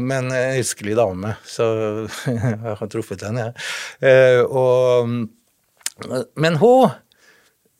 [0.00, 1.68] Men elskelig dame, så
[2.28, 3.54] jeg har truffet henne, jeg.
[4.02, 5.04] Ja.
[6.40, 6.92] men hun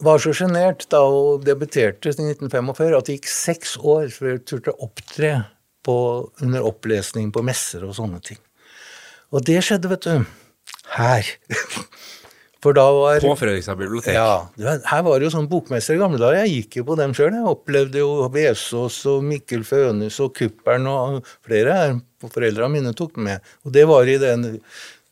[0.03, 4.47] var så sjenert da hun debuterte i 1945 at det gikk seks år før hun
[4.49, 5.35] turte opptre
[5.87, 5.97] på,
[6.43, 8.41] under opplesning på messer og sånne ting.
[9.33, 10.27] Og det skjedde, vet du,
[10.97, 11.31] her.
[12.63, 14.15] For da var På Fredrikstad bibliotek?
[14.15, 14.77] Ja.
[14.87, 16.45] Her var det jo sånn bokmesser i gamle dager.
[16.45, 17.33] Jeg gikk jo på dem sjøl.
[17.35, 21.97] Jeg opplevde jo Vesaas og Mikkel Fønes og Kuppern og flere her.
[22.23, 23.43] Foreldra mine tok med.
[23.67, 24.47] Og det var i den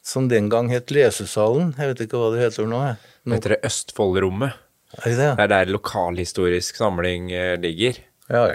[0.07, 1.75] som den gang het Lesesalen.
[1.75, 2.85] Jeg vet ikke hva det heter nå.
[3.27, 3.35] nå.
[3.35, 4.70] Heter det Østfoldrommet?
[4.99, 5.17] Er det?
[5.39, 8.01] det er der lokalhistorisk samling eh, ligger.
[8.31, 8.47] Ja,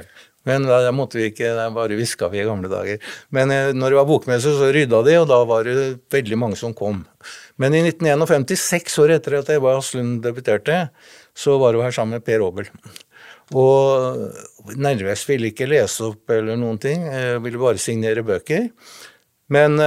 [0.45, 3.01] men da måtte vi ikke, det bare hviska vi i gamle dager.
[3.33, 6.59] Men eh, når det var bokmesse, så rydda de, og da var det veldig mange
[6.59, 7.01] som kom.
[7.61, 10.89] Men i 1951, seks år etter at Eva Aslund debuterte,
[11.35, 12.69] så var hun her sammen med Per Aabel.
[13.53, 18.69] Og Nervøs ville ikke lese opp eller noen ting, eh, ville bare signere bøker.
[19.53, 19.77] Men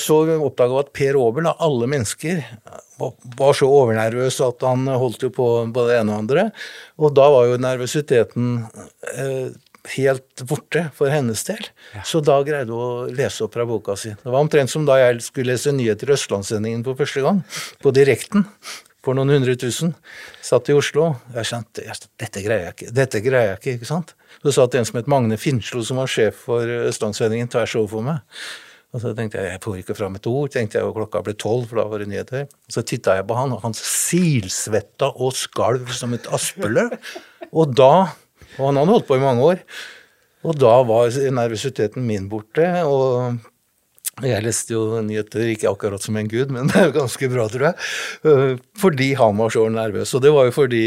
[0.00, 2.40] så oppdaga vi at Per Aabel, av alle mennesker,
[3.38, 6.48] var så overnervøs at han holdt jo på både det ene og andre.
[6.98, 8.48] Og da var jo nervøsiteten
[9.14, 9.54] eh,
[9.96, 11.60] helt borte for hennes del.
[11.94, 12.04] Ja.
[12.06, 14.14] Så da greide hun å lese opp fra boka si.
[14.14, 17.44] Det var omtrent som da jeg skulle lese nyheter i Østlandssendingen for første gang,
[17.82, 18.48] på direkten.
[19.04, 19.90] For noen hundre tusen.
[20.40, 21.10] Satt i Oslo.
[21.34, 21.82] Jeg skjønte
[22.22, 22.92] dette greier jeg ikke.
[22.96, 24.14] Dette greier jeg ikke, ikke sant.
[24.40, 28.22] Så satt en som het Magne Finslo, som var sjef for Østlandssendingen, tvers overfor meg.
[28.94, 31.34] Og så tenkte jeg jeg får ikke fram et ord, tenkte jeg, og klokka ble
[31.34, 32.44] tolv, for da var det nyheter.
[32.70, 36.94] Så titta jeg på han, og han silsvetta og skalv som et aspeløv.
[37.50, 37.94] Og da
[38.54, 39.62] Og han hadde holdt på i mange år.
[40.46, 43.40] Og da var nervøsiteten min borte, og
[44.22, 47.48] jeg leste jo nyheter, ikke akkurat som en gud, men det er jo ganske bra,
[47.50, 47.88] tror jeg.
[48.30, 50.14] Øh, fordi han var så nervøs.
[50.14, 50.84] Og det var jo fordi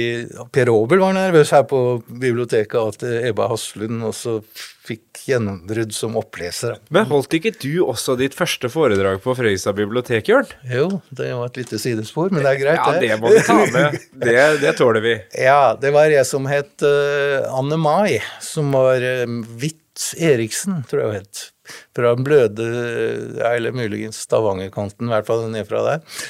[0.55, 4.39] Per Aabel var nervøs her på biblioteket, at Ebba Haslund også
[4.87, 6.77] fikk gjennombrudd som oppleser.
[6.95, 10.47] Men holdt ikke du også ditt første foredrag på Frøysa bibliotek, Jørn?
[10.71, 13.09] Jo, det var et lite sidespor, men det er greit, det.
[13.09, 13.99] Ja, det må vi ta med.
[14.23, 15.17] Det, det tåler vi.
[15.47, 19.03] Ja, det var jeg som het uh, Anne Mai, som var
[19.59, 21.43] Hvitt Eriksen, tror jeg hun het
[21.95, 22.67] fra bløde,
[23.53, 26.21] eller muligens Stavangerkanten, i hvert fall nedfra der.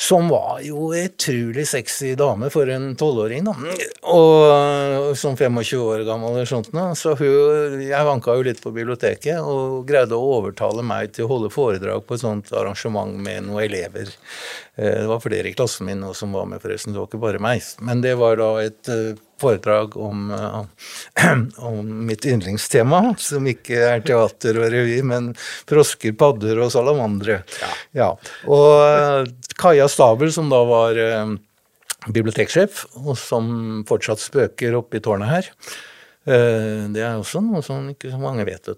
[0.00, 3.52] Som var jo utrolig sexy dame for en tolvåring, da.
[4.08, 6.94] Og som 25 år gammel eller sånt noe.
[6.96, 11.32] Så hun, jeg vanka jo litt på biblioteket og greide å overtale meg til å
[11.34, 14.08] holde foredrag på et sånt arrangement med noen elever.
[14.80, 16.94] Eh, Det var flere i klassen min også som var med, forresten.
[16.94, 17.64] Det var ikke bare meg.
[17.84, 21.34] Men det var da et eh, foredrag om, eh,
[21.70, 25.32] om mitt yndlingstema, som ikke er teater og revy, men
[25.68, 27.42] frosker, padder og salamandere.
[27.96, 28.14] Ja.
[28.48, 30.98] Og eh, Kaja Stabel, som da var
[32.08, 35.50] biblioteksjef, og som fortsatt spøker oppe i tårnet her.
[36.28, 38.68] Eh, Det er også noe som ikke så mange vet.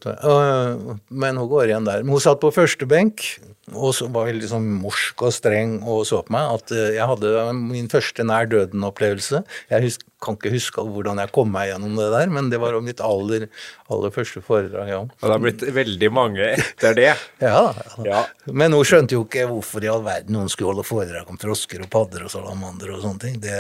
[1.11, 2.05] Men hun går igjen der.
[2.05, 3.25] Men hun satt på første benk
[3.73, 6.49] og så var sånn morsk og streng og så på meg.
[6.59, 9.43] At eh, jeg hadde min første nær døden-opplevelse.
[9.71, 13.01] Jeg kan ikke huske hvordan jeg kom meg gjennom det der, men det var mitt
[13.03, 13.47] aller,
[13.91, 14.91] aller første foredrag.
[14.91, 15.01] Ja.
[15.07, 17.13] Og det har blitt veldig mange etter det.
[17.43, 17.73] Ja,
[18.07, 18.25] Ja.
[18.51, 21.83] Men hun skjønte jo ikke hvorfor i all verden noen skulle holde foredrag om frosker
[21.87, 23.41] og padder og salamander og sånne ting.
[23.43, 23.57] Det,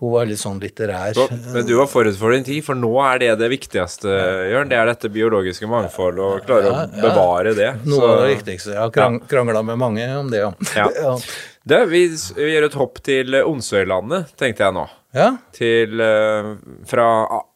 [0.00, 1.16] hun var litt sånn litterær.
[1.54, 4.12] Men du var forut for din tid, for nå er det det viktigste,
[4.52, 4.68] Jørn.
[4.68, 7.70] Det er dette biologiske mangfoldet, og klare Ja, å bevare det.
[7.86, 8.72] Noe Så- av det viktigste.
[8.74, 10.52] Jeg har krang, krangla med mange om det, ja.
[10.76, 11.16] Ja.
[11.66, 12.04] Det, vi
[12.36, 14.84] vi gjør et hopp til eh, Onsøylandet, tenkte jeg nå.
[15.16, 15.32] ja.
[15.52, 16.52] Til eh,
[16.86, 17.06] Fra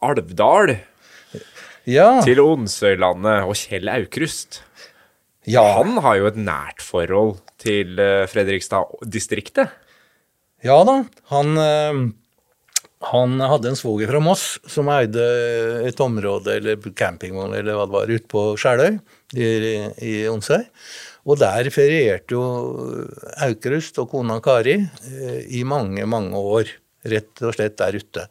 [0.03, 0.73] Alvdal
[1.87, 2.21] Ja.
[2.25, 4.63] til Onsøylandet og Kjell Aukrust.
[5.47, 5.63] ja.
[5.77, 9.71] Han har jo et nært forhold til eh, Fredrikstad-distriktet.
[10.65, 11.05] Ja da.
[11.31, 11.55] Han,
[13.01, 15.25] han hadde en svoger fra Moss som eide
[15.89, 18.99] et område, eller campingvogn, eller hva det var, ute på Skjæløy
[19.41, 19.49] i,
[20.05, 20.67] i Onsøy.
[21.29, 22.43] Og der ferierte jo
[23.45, 26.75] Aukrust og kona Kari eh, i mange, mange år.
[27.09, 28.27] Rett og slett der ute.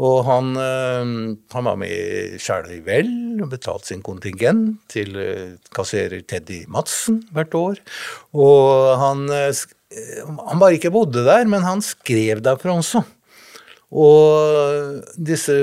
[0.00, 1.12] Og han, eh,
[1.52, 3.12] han var med i Skjæløy Vel
[3.44, 7.84] og betalte sin kontingent til eh, kasserer Teddy Madsen hvert år.
[8.32, 13.04] Og han, han bare ikke bodde der, men han skrev derfra også.
[13.92, 15.54] Og disse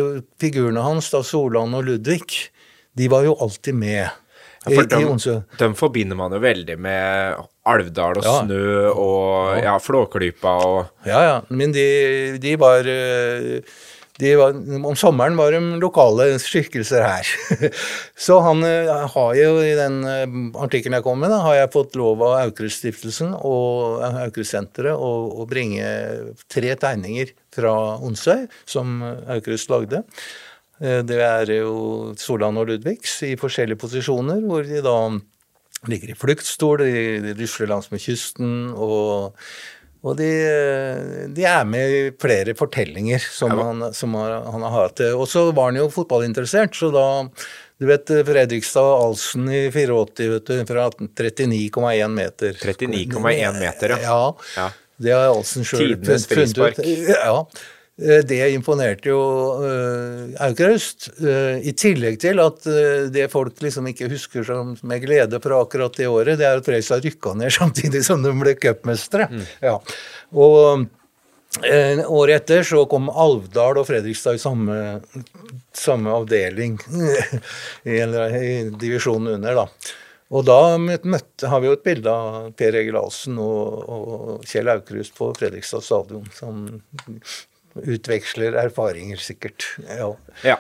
[0.42, 2.26] figurene hans, da Solan og Ludvig,
[2.98, 4.08] de var jo alltid med.
[4.66, 5.34] Ja, for dem, Onsø.
[5.46, 7.36] de, de forbinder man jo veldig med
[7.70, 8.32] Alvdal og Ja.
[8.42, 11.36] snø og ja, Flåklypa og Ja, ja.
[11.54, 13.62] Men de, de var de
[14.20, 14.56] var,
[14.86, 17.32] Om sommeren var de lokale skikkelser her.
[18.26, 21.74] Så han eh, har jo i den eh, artikkelen jeg kom med, da, har jeg
[21.76, 25.12] fått lov av Aukrust-stiftelsen og Aukrust-senteret å,
[25.44, 25.86] å bringe
[26.48, 30.06] tre tegninger fra Onsøy som Aukrust lagde.
[30.80, 34.98] Eh, Det er jo Solan og Ludvigs i forskjellige posisjoner, hvor de da
[35.90, 39.36] ligger i fluktstol, de, rusler langs med kysten, og,
[40.06, 40.30] og de,
[41.34, 45.02] de er med i flere fortellinger som, han, som har, han har hatt.
[45.18, 47.06] Og så var han jo fotballinteressert, så da
[47.82, 52.54] du vet Fredrikstad Alsen i 84, vet du, fra 39,1 meter.
[52.62, 54.02] 39,1 meter, ja.
[54.06, 54.20] ja.
[54.56, 54.70] Ja.
[54.96, 56.80] Det har Alsen sjøl Tidenes frispark.
[57.10, 57.42] Ja.
[58.02, 59.20] Eh, Det imponerte jo
[59.64, 61.10] uh, Aukrust.
[61.24, 65.62] eh, I tillegg til at eh, det folk liksom ikke husker som med glede fra
[65.64, 69.30] akkurat det året, det er at Fredrikstad rykka ned samtidig som de ble cupmestere.
[69.64, 69.78] Ja.
[70.36, 70.84] Og
[71.64, 75.00] eh, året etter så kom Alvdal og Fredrikstad i samme,
[75.72, 76.76] samme avdeling
[77.88, 79.96] i, i divisjonen under, da.
[80.36, 84.68] Og da møtte, har vi jo et bilde av Per Egil Ahlsen og, og Kjell
[84.74, 86.66] Aukrust på Fredrikstad stadion, som
[87.76, 89.68] utveksler erfaringer, sikkert.
[89.90, 90.14] Ja.
[90.46, 90.56] Ja.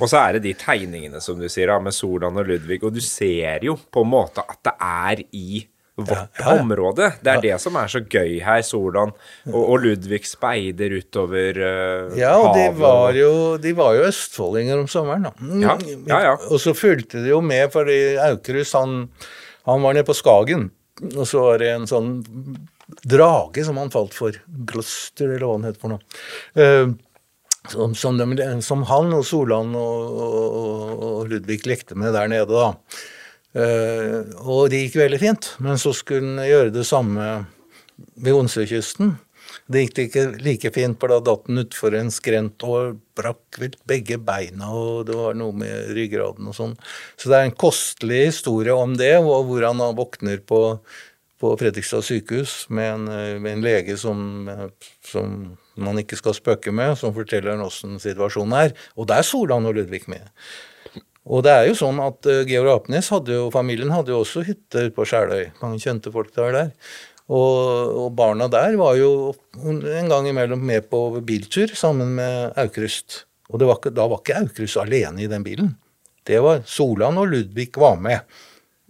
[0.00, 3.02] Og så er det de tegningene, som du sier, med Solan og Ludvig, og du
[3.04, 5.64] ser jo på en måte at det er i
[5.96, 7.08] vårt Ja, ja, område.
[7.24, 9.14] Det er det som er så gøy her, Solan.
[9.48, 13.30] Og, og Ludvig speider utover uh, Ja, og de var jo,
[13.62, 15.32] de var jo østfoldinger om sommeren, da.
[15.40, 15.62] Mm.
[15.64, 15.78] Ja,
[16.10, 16.36] ja, ja.
[16.50, 19.06] Og så fulgte de jo med, fordi Aukrust han,
[19.64, 20.68] han var nede på Skagen.
[21.14, 22.12] Og så var det en sånn
[23.04, 24.38] drage som han falt for.
[24.46, 26.22] Gloucester, eller hva han het for noe.
[26.56, 26.88] Eh,
[27.70, 32.46] som, som, de, som han og Solan og, og, og Ludvig lekte med der nede,
[32.54, 33.02] da.
[33.56, 35.52] Eh, og det gikk veldig fint.
[35.64, 37.28] Men så skulle han gjøre det samme
[37.96, 39.16] ved Onsøykysten.
[39.66, 43.74] Det gikk ikke like fint, for da datt han utfor en skrent og brakk vel
[43.88, 46.74] begge beina, og det var noe med ryggraden og sånn.
[47.18, 50.60] Så det er en kostelig historie om det, og hvor han våkner på,
[51.46, 54.68] på Fredrikstad sykehus med en, eh, med en lege som, eh,
[55.04, 58.72] som man ikke skal spøke med, som forteller åssen situasjonen er.
[58.96, 60.24] Og der er Solan og Ludvig med.
[61.26, 64.44] Og det er jo sånn at eh, Georg Apnes hadde jo, familien hadde jo også
[64.46, 65.52] hytte på Skjæløy.
[65.62, 66.72] Mange kjente folk der der.
[67.26, 73.24] Og, og barna der var jo en gang imellom med på biltur sammen med Aukrust.
[73.50, 75.74] Og det var ikke, da var ikke Aukrust alene i den bilen.
[76.26, 78.22] Det var Solan og Ludvig var med.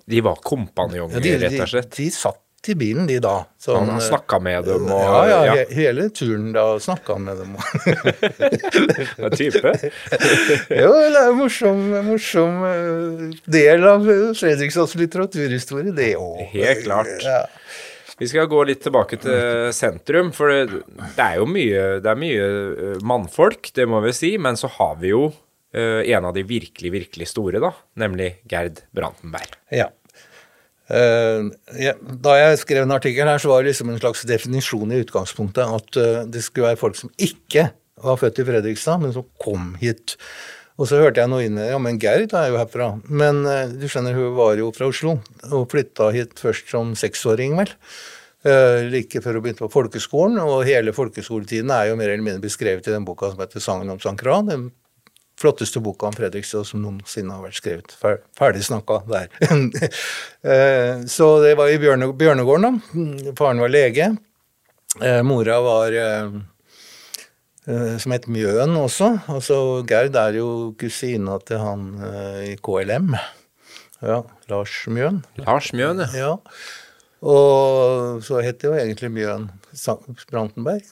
[0.07, 1.91] De var kompanjonger, Ja, de, rett og slett.
[1.97, 2.41] De, de satt
[2.73, 3.35] i bilen, de da.
[3.61, 7.27] Så Han snakka med dem og ja, ja, ja, he- hele turen da snakka han
[7.29, 7.57] med dem.
[9.19, 9.73] Hva type.
[10.83, 16.43] jo, det er en morsom, morsom eh, del av eh, Fredrikstads litteraturhistorie, det òg.
[16.55, 17.15] Helt klart.
[17.25, 17.45] Ja.
[18.19, 20.83] Vi skal gå litt tilbake til sentrum, for det,
[21.19, 24.97] det er jo mye, er mye eh, mannfolk, det må vi si, men så har
[25.03, 25.27] vi jo
[25.77, 29.59] uh, en av de virkelig, virkelig store, da, nemlig Gerd Brantenberg.
[29.75, 29.91] Ja.
[30.89, 31.95] Ja.
[31.99, 35.79] Da jeg skrev en artikkel her, så var det liksom en slags definisjon i utgangspunktet
[35.79, 37.71] at uh, det skulle være folk som ikke
[38.05, 40.15] var født i Fredrikstad, men som kom hit.
[40.77, 42.93] Og så hørte jeg noe inn Ja, men Gerd er jo herfra.
[43.09, 45.17] Men uh, du skjønner, hun var jo fra Oslo,
[45.51, 47.75] og flytta hit først som seksåring, vel.
[48.93, 52.87] like før hun begynte på folkeskolen, og hele folkeskoletiden er jo mer eller mindre beskrevet
[52.87, 54.47] i den boka som heter 'Sangen om Sankran'.
[54.47, 54.71] Kran', den
[55.41, 57.95] flotteste boka om Fredrikstad som noensinne har vært skrevet.
[58.39, 59.31] Ferdig snakka der.
[60.47, 63.33] Eh, så det var i Bjørne, Bjørnegården, da.
[63.35, 64.05] Faren var lege.
[65.03, 66.37] Eh, mora var eh,
[67.99, 69.09] som het Mjøen også.
[69.35, 69.57] Altså,
[69.91, 71.89] Gerd er jo kusina til han
[72.47, 73.17] i KLM.
[74.07, 74.21] Ja,
[74.53, 75.25] Lars Mjøen.
[75.43, 76.37] Lars Mjøen, ja.
[76.37, 76.61] ja.
[77.27, 79.49] Og så het det jo egentlig Mjøen
[80.31, 80.87] Brantenberg.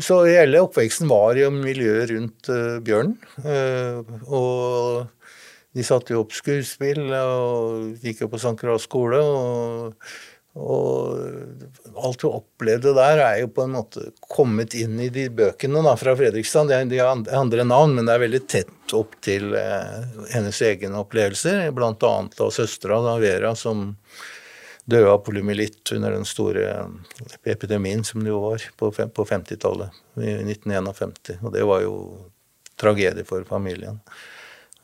[0.00, 3.18] Så hele oppveksten var i miljøet rundt uh, bjørnen.
[3.44, 5.34] Uh, og
[5.76, 8.54] de satte jo opp skuespill og gikk jo på St.
[8.60, 9.20] Kras skole.
[9.20, 10.08] Og,
[10.56, 15.82] og alt du opplevde der, er jo på en måte kommet inn i de bøkene
[15.84, 16.72] da, fra Fredrikstad.
[16.88, 20.00] De har andre navn, men det er veldig tett opp til uh,
[20.32, 21.68] hennes egne opplevelser.
[21.76, 23.90] Blant annet av søstera, Vera, som
[24.84, 26.68] døde av polymyelitt under den store
[27.48, 31.40] epidemien som det jo var på 50-tallet, i 1951.
[31.42, 31.94] Og det var jo
[32.80, 34.00] tragedie for familien.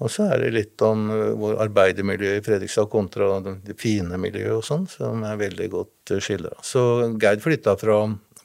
[0.00, 4.64] Og så er det litt om vår arbeidermiljøet i Fredrikstad kontra det fine miljøet og
[4.64, 6.54] sånn, som er veldig godt uh, skildra.
[6.64, 6.82] Så
[7.20, 7.98] Gerd flytta fra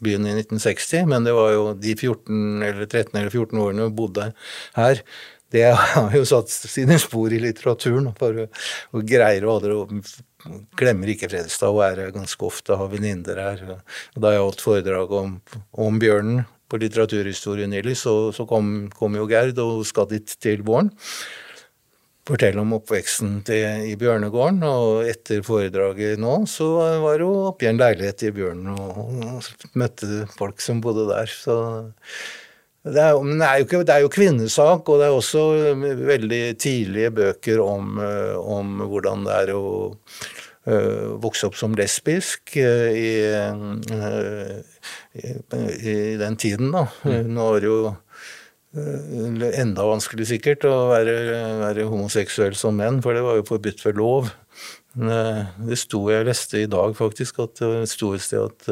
[0.04, 3.96] byen i 1960, men det var jo de 14 eller 13 eller 14 årene hun
[3.96, 4.28] bodde
[4.76, 5.00] her,
[5.56, 8.12] det har jo satt sine spor i litteraturen.
[8.20, 8.46] For
[8.92, 9.80] hun greier å aldri
[10.78, 13.64] glemmer ikke Fredrikstad og er ganske ofte, har venninner her.
[14.16, 15.40] Og da jeg holdt foredrag om,
[15.86, 20.64] om bjørnen på litteraturhistorien nylig, så, så kom, kom, jo Gerd og skal dit til
[20.66, 20.92] våren.
[22.26, 26.72] Fortelle om oppveksten til, i Bjørnegården, og etter foredraget nå så
[27.04, 31.30] var hun oppe i en leilighet i Bjørnen og, og møtte folk som bodde der.
[31.30, 31.60] så
[32.86, 35.44] det er, det er, jo ikke, det er jo kvinnesak, og det er også
[36.06, 37.98] veldig tidlige bøker om,
[38.42, 39.64] om hvordan det er å
[41.22, 43.10] vokse opp som lesbisk uh, i,
[43.94, 44.56] uh,
[45.14, 45.36] i,
[45.78, 46.88] i, den tiden, da.
[47.06, 47.34] Mm.
[47.36, 47.82] Nå er det jo
[49.56, 51.14] enda vanskelig sikkert å være,
[51.62, 54.34] være, homoseksuell som menn, for det var jo forbudt ved lov.
[54.96, 58.68] Det sto jeg leste i dag faktisk, at det sto et sted at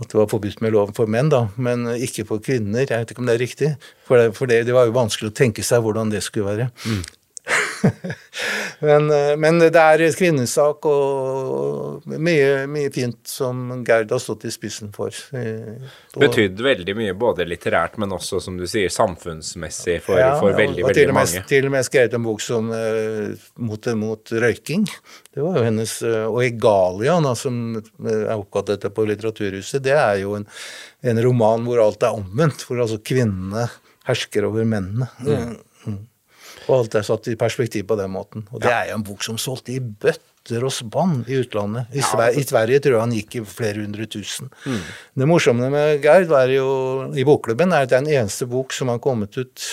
[0.00, 2.86] at det var forbudt med loven for menn, da, men ikke for kvinner.
[2.86, 3.70] Jeg vet ikke om det er riktig,
[4.08, 6.68] for det, for det, det var jo vanskelig å tenke seg hvordan det skulle være.
[6.88, 7.02] Mm.
[8.80, 14.52] men, eh, men, det er kvinnesak og mye, mye, fint som Gerd har stått i
[14.54, 15.14] spissen for.
[16.20, 20.84] Betydde veldig mye både litterært, men også, som du sier, samfunnsmessig for, ja, for veldig,
[20.84, 21.44] og, og veldig mange.
[21.50, 24.86] Til og med skrevet en bok som uh, mot, mot, røyking.
[25.30, 30.22] Det var jo hennes uh, Og Egalia, som er oppkalt etter på Litteraturhuset, det er
[30.24, 30.48] jo en,
[31.06, 32.66] en, roman hvor alt er omvendt.
[32.66, 33.68] Hvor altså kvinnene
[34.08, 35.10] hersker over mennene.
[35.22, 35.58] Mm.
[36.70, 38.46] Og alt er satt i perspektiv på den måten.
[38.54, 41.90] Og det er jo en bok som solgte i bøtter og spann i utlandet.
[41.92, 44.52] I, Sver I, Sverige tror jeg han gikk i flere hundre tusen.
[44.64, 44.80] Mm.
[45.22, 46.68] Det morsomme med Gerd var jo,
[47.18, 49.66] i bokklubben er at det er den eneste bok som har kommet ut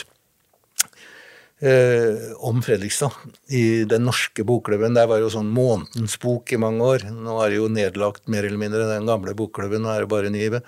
[1.62, 3.12] eh, om Fredrikstad
[3.50, 4.96] i den norske bokklubben.
[4.98, 7.08] Der var jo sånn månedens bok i mange år.
[7.12, 10.32] Nå er det jo nedlagt mer eller mindre den gamle bokklubben, nå er det bare
[10.34, 10.64] Nive.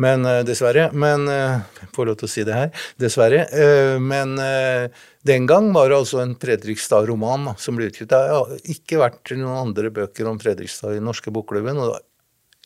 [0.00, 0.90] Men eh, dessverre.
[0.92, 2.86] Men eh, Får lov til å si det her.
[3.00, 3.44] Dessverre.
[3.54, 4.88] Eh, men eh,
[5.26, 8.10] den gang var det altså en Fredrikstad-roman som ble utgitt.
[8.10, 11.78] Det har ikke vært noen andre bøker om Fredrikstad i den norske bokklubben.
[11.80, 12.00] og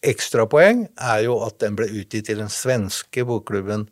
[0.07, 3.89] Ekstrapoeng er jo at den ble utgitt i den svenske bokklubben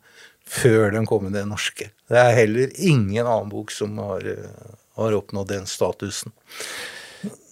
[0.46, 1.90] før den kom i den norske.
[2.06, 6.32] Det er heller ingen annen bok som har, eh, har oppnådd den statusen.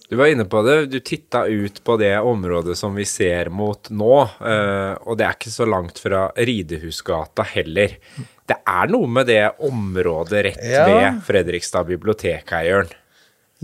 [0.09, 3.89] Du var inne på det, du titta ut på det området som vi ser mot
[3.89, 7.97] nå, eh, og det er ikke så langt fra Ridehusgata heller.
[8.45, 12.93] Det er noe med det området rett ved Fredrikstad bibliotek her, Jørn?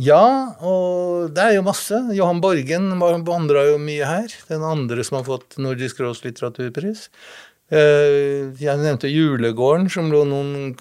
[0.01, 1.99] Ja, og det er jo masse.
[2.17, 2.89] Johan Borgen
[3.27, 4.33] vandra jo mye her.
[4.49, 7.07] Den andre som har fått Nordisk råds litteraturpris.
[7.71, 10.73] Eh, jeg nevnte Julegården, som lå noen,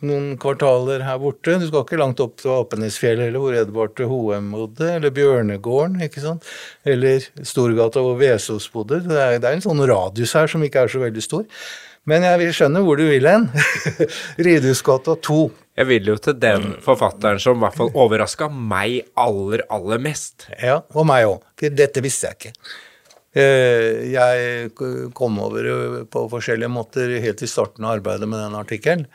[0.00, 1.58] noen, kvartaler her borte.
[1.60, 6.22] Du skal ikke langt opp til Apenesfjellet eller hvor Edvard Hoem bodde, eller Bjørnegården, ikke
[6.24, 6.48] sant.
[6.88, 9.02] Eller Storgata hvor Vesaas bodde.
[9.04, 11.44] Det er, det er, en sånn radius her som ikke er så veldig stor.
[12.08, 13.50] Men jeg vil skjønne hvor du vil hen.
[14.46, 15.42] Ridhusgata 2.
[15.80, 20.44] Jeg vil jo til den forfatteren som i hvert fall overraska meg aller, aller mest.
[20.60, 21.46] Ja, og meg òg.
[21.56, 22.72] For dette visste jeg ikke.
[23.40, 24.72] Eh, jeg
[25.16, 29.06] kom over på forskjellige måter helt i starten av arbeidet med den artikkelen.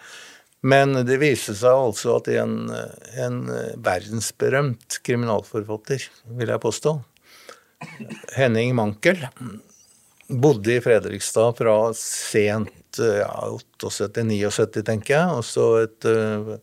[0.66, 2.72] Men det viste seg altså at en,
[3.22, 3.38] en
[3.86, 6.08] verdensberømt kriminalforfatter,
[6.40, 6.96] vil jeg påstå,
[8.34, 9.22] Henning Mankel,
[10.28, 13.32] bodde i Fredrikstad fra sent ja,
[13.82, 16.56] 78-79, tenker jeg, og så et uh,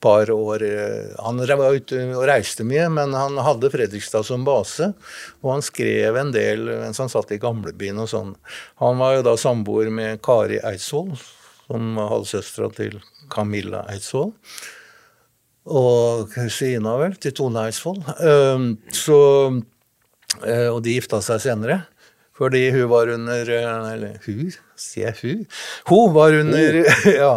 [0.00, 4.92] par år eh, Han var ute og reiste mye, men han hadde Fredrikstad som base.
[5.42, 8.34] Og han skrev en del mens han satt i gamlebyen og sånn.
[8.82, 11.16] Han var jo da samboer med Kari Eidsvoll,
[11.66, 13.00] som var halvsøstera til
[13.32, 14.30] Camilla Eidsvoll.
[15.68, 17.98] Og kusina, vel, til Tone Eidsvoll.
[18.24, 19.18] Ehm, så,
[20.46, 21.82] eh, og de gifta seg senere.
[22.38, 25.44] Fordi hun var under eh, Eller hun, sier hun?
[25.90, 26.80] Hun var under.
[27.18, 27.34] Ja,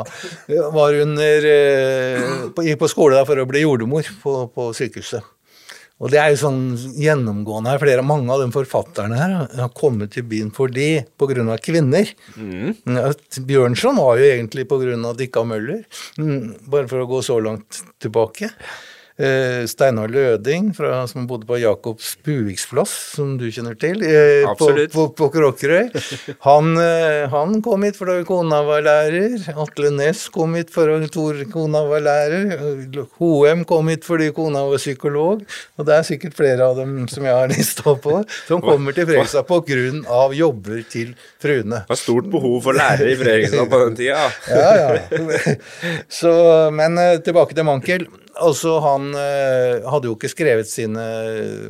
[0.73, 2.31] var under eh,
[2.61, 5.25] Gikk på skole for å bli jordmor på, på, sykehuset.
[6.01, 6.61] Og det er jo sånn
[6.97, 7.81] gjennomgående her.
[7.81, 11.57] Flere, mange av de forfatterne her har kommet til byen fordi pga.
[11.61, 12.09] kvinner.
[12.33, 12.73] Mm.
[13.45, 14.97] Bjørnson var jo egentlig pga.
[15.17, 15.83] Dikka Møller,
[16.17, 18.49] mm, bare for å gå så langt tilbake.
[19.17, 24.69] Eh, Steinar Løding, fra, som bodde på Jakobs Buviksplass, som du kjenner til, eh, på,
[24.93, 25.89] på, på Kråkerøy.
[26.47, 29.35] Han, eh, han, kom hit fordi kona var lærer.
[29.51, 32.55] Atle Næss kom hit fordi kona var lærer.
[33.19, 35.43] Hoem kom hit fordi kona var psykolog.
[35.75, 39.09] Og det er sikkert flere av dem som jeg har lista på, som kommer til
[39.11, 40.23] Fredrikstad pga.
[40.39, 41.83] jobber til fruene.
[41.83, 44.25] Det var stort behov for lærere i Fredrikstad på den tida.
[44.47, 45.55] ja, ja.
[46.21, 46.33] Så,
[46.71, 46.95] men
[47.25, 48.07] tilbake til Mankel.
[48.39, 51.03] Altså, han eh, hadde jo ikke skrevet sine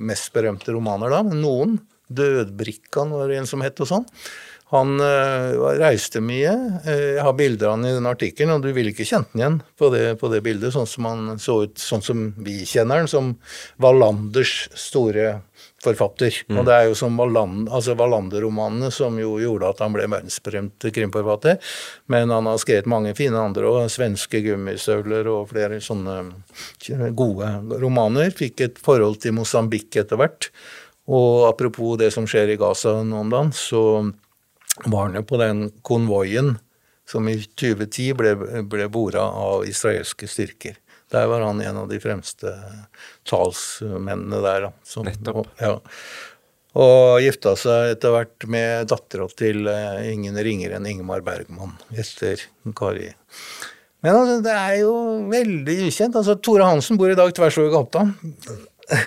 [0.03, 1.79] mest berømte romaner da, men noen.
[2.11, 4.07] 'Dødbrikkan' var det en som het og sånn.
[4.71, 6.51] Han eh, reiste mye.
[6.87, 9.41] Eh, jeg har bilder av han i den artikkelen, og du ville ikke kjent han
[9.41, 13.01] igjen på det, på det, bildet, sånn som han så ut, sånn som vi kjenner
[13.01, 13.33] han, som
[13.83, 15.41] Wallanders store
[15.81, 16.35] forfatter.
[16.47, 16.59] Mm.
[16.59, 20.87] Og det er jo som Wallander, altså Wallander-romanene som jo gjorde at han ble verdensberømt
[20.93, 21.57] krimforfatter.
[22.11, 23.89] Men han har skrevet mange fine andre, òg.
[23.91, 26.19] svenske gummistøvler og flere sånne
[27.17, 27.51] gode
[27.81, 28.31] romaner.
[28.35, 30.51] Fikk et forhold til Mosambik etter hvert.
[31.11, 33.83] Og apropos det som skjer i Gaza nå om dagen, så
[34.85, 36.55] var han jo på den konvoien
[37.09, 38.35] som i 2010 ble,
[38.69, 40.77] ble bora av israelske styrker.
[41.11, 42.53] Der var han en av de fremste
[43.27, 44.67] talsmennene der.
[44.67, 45.49] Da, som, Nettopp.
[45.59, 45.77] Ja.
[46.81, 52.39] Og gifta seg etter hvert med dattera til uh, ingen ringere enn Ingemar Bergman etter
[52.77, 53.09] Kari.
[54.01, 54.93] Men altså, det er jo
[55.29, 56.15] veldig ukjent.
[56.15, 58.07] Altså, Tore Hansen bor i dag tvers over gata.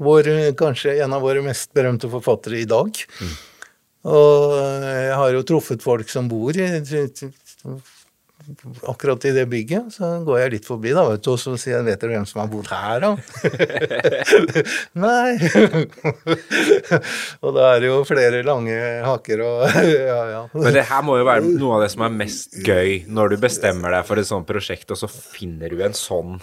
[0.00, 2.88] Vår, kanskje en av våre mest berømte forfattere i dag.
[3.20, 3.34] Mm.
[4.08, 6.64] Og jeg har jo truffet folk som bor i
[8.88, 11.76] akkurat i det bygget, så går jeg litt forbi, da, vet du, og så sier
[11.78, 13.16] jeg 'Vet dere hvem som har bodd her, da?'
[15.04, 15.30] Nei.
[17.44, 18.76] og da er det jo flere lange
[19.06, 19.78] haker og
[20.10, 20.42] ja, ja.
[20.54, 23.40] Men det her må jo være noe av det som er mest gøy, når du
[23.46, 26.38] bestemmer deg for et sånt prosjekt, og så finner du en sånn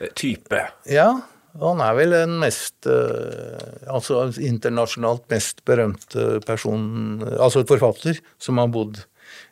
[0.00, 0.62] eh, type.
[0.90, 1.10] Ja,
[1.58, 3.56] han er vel den mest uh,
[3.90, 9.00] Altså internasjonalt mest berømte person, altså forfatter, som har bodd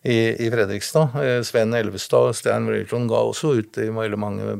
[0.06, 1.16] i, i Fredrikstad.
[1.22, 4.56] Eh, Sven Elvestad og Stein Wrayton ga også ut i veldig mange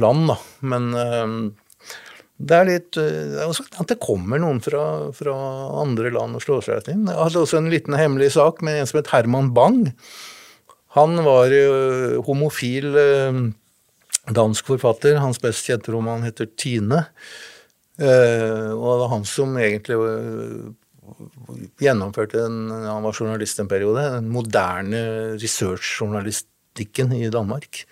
[0.00, 0.36] land, da.
[0.72, 1.34] Men um,
[2.34, 4.84] det er litt uh, At det kommer noen fra,
[5.14, 5.34] fra,
[5.82, 7.08] andre land og slår seg inn.
[7.10, 9.84] Jeg hadde også en liten hemmelig sak med en som het Herman Bang.
[10.94, 11.50] Han var
[12.22, 12.92] homofil
[14.30, 15.16] dansk forfatter.
[15.18, 17.00] Hans best kjente roman heter Tine.
[17.98, 19.98] og det var han som egentlig
[21.82, 24.02] gjennomførte en, Han var journalist en periode.
[24.18, 25.04] Den moderne
[25.40, 27.84] researchjournalistikken i Danmark.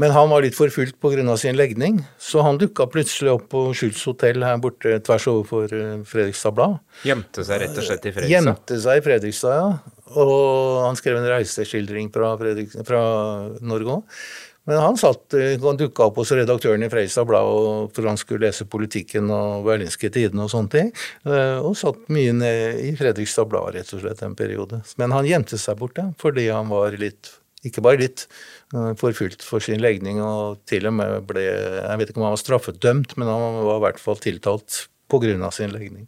[0.00, 1.36] Men han var litt forfulgt pga.
[1.36, 5.98] sin legning, så han dukka plutselig opp på Schultz hotell her borte tvers overfor eh,
[6.08, 6.78] Fredrikstad Blad.
[7.04, 8.32] Gjemte seg rett og slett i Fredrikstad?
[8.32, 9.96] Gjemte seg i Fredrikstad, ja.
[10.16, 12.32] Og han skrev en reiseskildring fra,
[12.88, 13.02] fra
[13.60, 14.16] Norge òg.
[14.70, 18.46] Men han satt, eh, han dukka opp hos redaktøren i Freistad Blad for han skulle
[18.46, 20.92] lese Politikken og Berlinske Tidene og sånne ting.
[21.26, 24.78] Eh, og satt mye ned i Fredrikstad Blad rett og slett en periode.
[25.02, 27.32] Men han gjemte seg borte fordi han var litt,
[27.66, 28.28] ikke bare litt,
[28.70, 32.38] eh, forfulgt for sin legning og til og med ble Jeg vet ikke om han
[32.38, 35.50] var straffedømt, men han var i hvert fall tiltalt pga.
[35.50, 36.06] sin legning.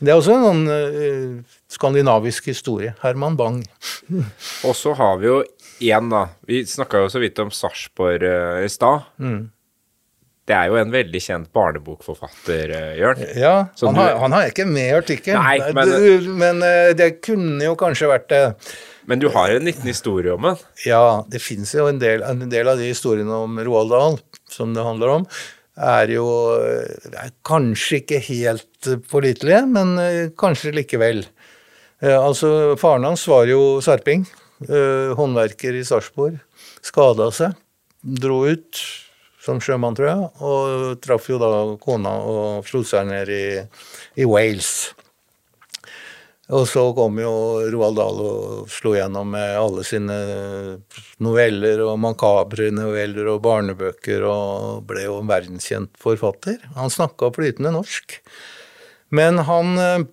[0.00, 2.94] Det er også en uh, skandinavisk historie.
[3.02, 3.60] Herman Bang.
[4.66, 5.42] og så har vi jo
[5.80, 6.26] én, da.
[6.46, 9.08] Vi snakka jo så vidt om Sarpsborg uh, i stad.
[9.20, 9.48] Mm.
[10.50, 13.22] Det er jo en veldig kjent barnebokforfatter, uh, Jørn.
[13.38, 14.00] Ja, han, du...
[14.00, 18.10] har, han har ikke med i artikkelen, men, du, men uh, det kunne jo kanskje
[18.10, 18.42] vært det.
[19.10, 20.60] Men du har en liten historie om den?
[20.86, 24.20] Ja, det fins jo en del, en del, av de historiene om Roald Dahl
[24.50, 25.26] som det handler om,
[25.80, 26.26] er jo
[26.60, 29.96] er kanskje ikke helt pålitelige, men
[30.38, 31.24] kanskje likevel.
[32.04, 34.26] Altså, faren hans var jo sarping,
[34.68, 36.40] håndverker i Sarpsborg.
[36.84, 37.54] Skada seg,
[38.00, 38.80] dro ut
[39.40, 41.50] som sjømann, tror jeg, og traff jo da
[41.80, 43.44] kona og slo seg ned i,
[44.20, 44.90] i Wales.
[46.50, 47.32] Og så kom jo
[47.70, 50.16] Roald Dahl og slo gjennom med alle sine
[51.22, 56.58] noveller og makabre noveller og barnebøker og ble jo en verdenskjent forfatter.
[56.74, 58.18] Han snakka flytende norsk.
[59.14, 60.08] Men han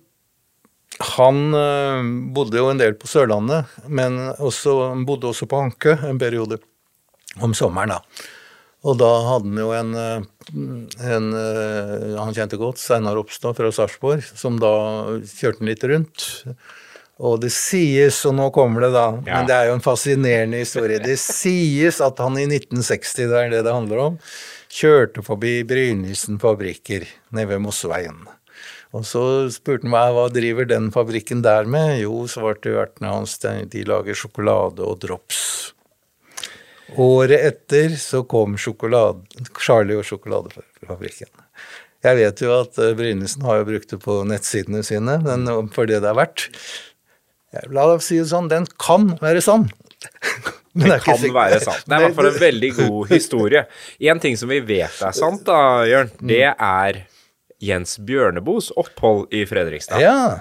[0.98, 4.72] han bodde jo en del på Sørlandet, men også,
[5.06, 6.58] bodde også på Ankø en periode
[7.42, 7.94] om sommeren.
[7.94, 8.26] da.
[8.86, 10.26] Og da hadde han jo en, eh,
[11.12, 14.70] en eh, han kjente godt, Steinar Opstad fra Sarpsborg, som da
[15.26, 16.28] kjørte han litt rundt.
[17.18, 19.40] Og det sies, og nå kommer det da, ja.
[19.40, 23.50] men det er jo en fascinerende historie, det sies at han i 1960, det er
[23.50, 24.20] det det handler om,
[24.70, 28.22] kjørte forbi Brynildsen fabrikker nede ved Mosseveien.
[28.96, 29.22] Og så
[29.52, 31.98] spurte han meg hva driver den fabrikken der med?
[32.00, 35.42] Jo, svarte vertene hans, de lager sjokolade og drops.
[36.96, 41.28] Året etter så kom Charlie og sjokoladefabrikken.
[42.06, 45.90] Jeg vet jo at uh, Brynesen har jo brukt det på nettsidene sine, men for
[45.90, 46.46] det det er verdt
[47.72, 49.70] La oss si det sånn, den kan være sann.
[50.78, 51.86] Men det, kan være sant.
[51.88, 53.62] Det er i hvert fall en veldig god historie.
[54.12, 57.00] En ting som vi vet er sant, da, Jørn, det er
[57.58, 60.02] Jens Bjørneboes opphold i Fredrikstad.
[60.02, 60.40] Ja,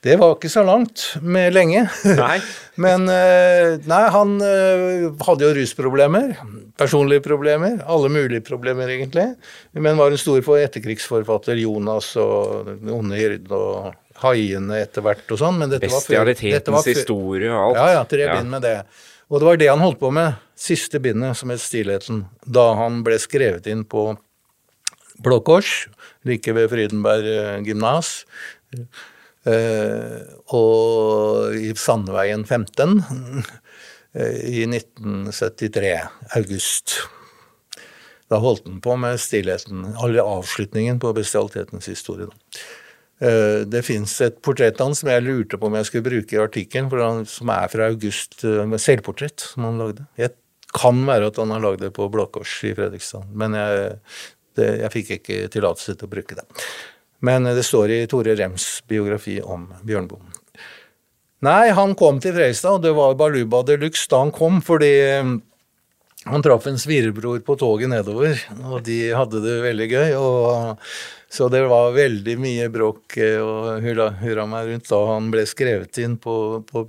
[0.00, 1.84] det var ikke så langt med lenge.
[2.16, 2.38] Nei.
[2.80, 6.32] Men eh, nei, han eh, hadde jo rusproblemer.
[6.80, 7.82] Personlige problemer.
[7.84, 9.26] Alle mulige problemer, egentlig.
[9.76, 11.60] Men var en stor for etterkrigsforfatter.
[11.60, 13.90] Jonas og Den onde hyrde og
[14.22, 15.60] Haiene etter hvert og sånn.
[15.60, 17.82] Men dette Bestialitetens var før, historie og alt.
[17.82, 18.02] Ja, ja.
[18.08, 18.40] Tre ja.
[18.40, 18.78] med det.
[19.28, 20.40] Og det var det han holdt på med.
[20.56, 22.24] Siste bindet, som het Stillheten.
[22.48, 24.14] Da han ble skrevet inn på
[25.20, 25.84] Blå Kors,
[26.28, 28.20] like ved Frydenberg eh, gymnas.
[29.40, 30.20] Uh,
[30.52, 33.38] og i Sandveien 15 uh,
[34.60, 35.94] i 1973,
[36.36, 36.98] august.
[38.30, 42.28] Da holdt han på med stillheten, eller avslutningen på bestialitetens historie.
[43.20, 46.38] Det fins et portrett av han som jeg lurte på om jeg skulle bruke i
[46.40, 48.38] artikkelen, som er fra august,
[48.80, 50.06] selvportrett som han lagde.
[50.16, 50.32] Jeg
[50.72, 53.98] kan være at han har lagd det på Blå Kors i Fredrikstad, men jeg,
[54.58, 56.46] det, jeg fikk ikke tillatelse til å bruke det.
[57.20, 60.40] Men det står i Tore Rems biografi om Bjørnboe.
[61.44, 64.90] Nei, han kom til Freistad, og det var baluba de luxe da han kom, fordi
[65.20, 65.38] um,
[66.28, 68.36] han traff en svirebror på toget nedover,
[68.68, 70.10] og de hadde det veldig gøy.
[70.20, 70.84] og
[71.32, 75.46] Så det var veldig mye bråk eh, og hurra, hurra meg rundt da han ble
[75.48, 76.34] skrevet inn på,
[76.68, 76.84] på,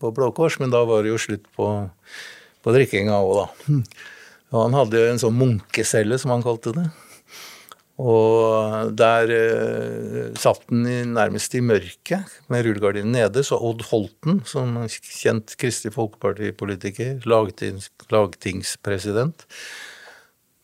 [0.00, 1.68] på Blå Kors, men da var det jo slutt på,
[2.64, 3.78] på drikkinga òg, da.
[4.52, 6.86] Og han hadde en sånn munkecelle, som han kalte det.
[8.02, 13.44] Og der eh, satt i, nærmest i mørket med rullegardinen nede.
[13.44, 19.46] Så Odd Holten, som kjent Kristelig Folkeparti-politiker, lagtings, lagtingspresident,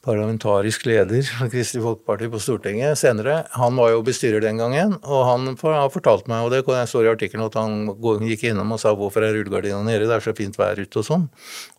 [0.07, 5.26] parlamentarisk leder for Kristelig Folkeparti på Stortinget senere, han var jo bestyrer den gangen, og
[5.26, 8.94] han har fortalt meg, og det står i artikkelen, at han gikk innom og sa
[8.96, 11.28] hvorfor er rullegardina nede, det er så fint vær ute og sånn.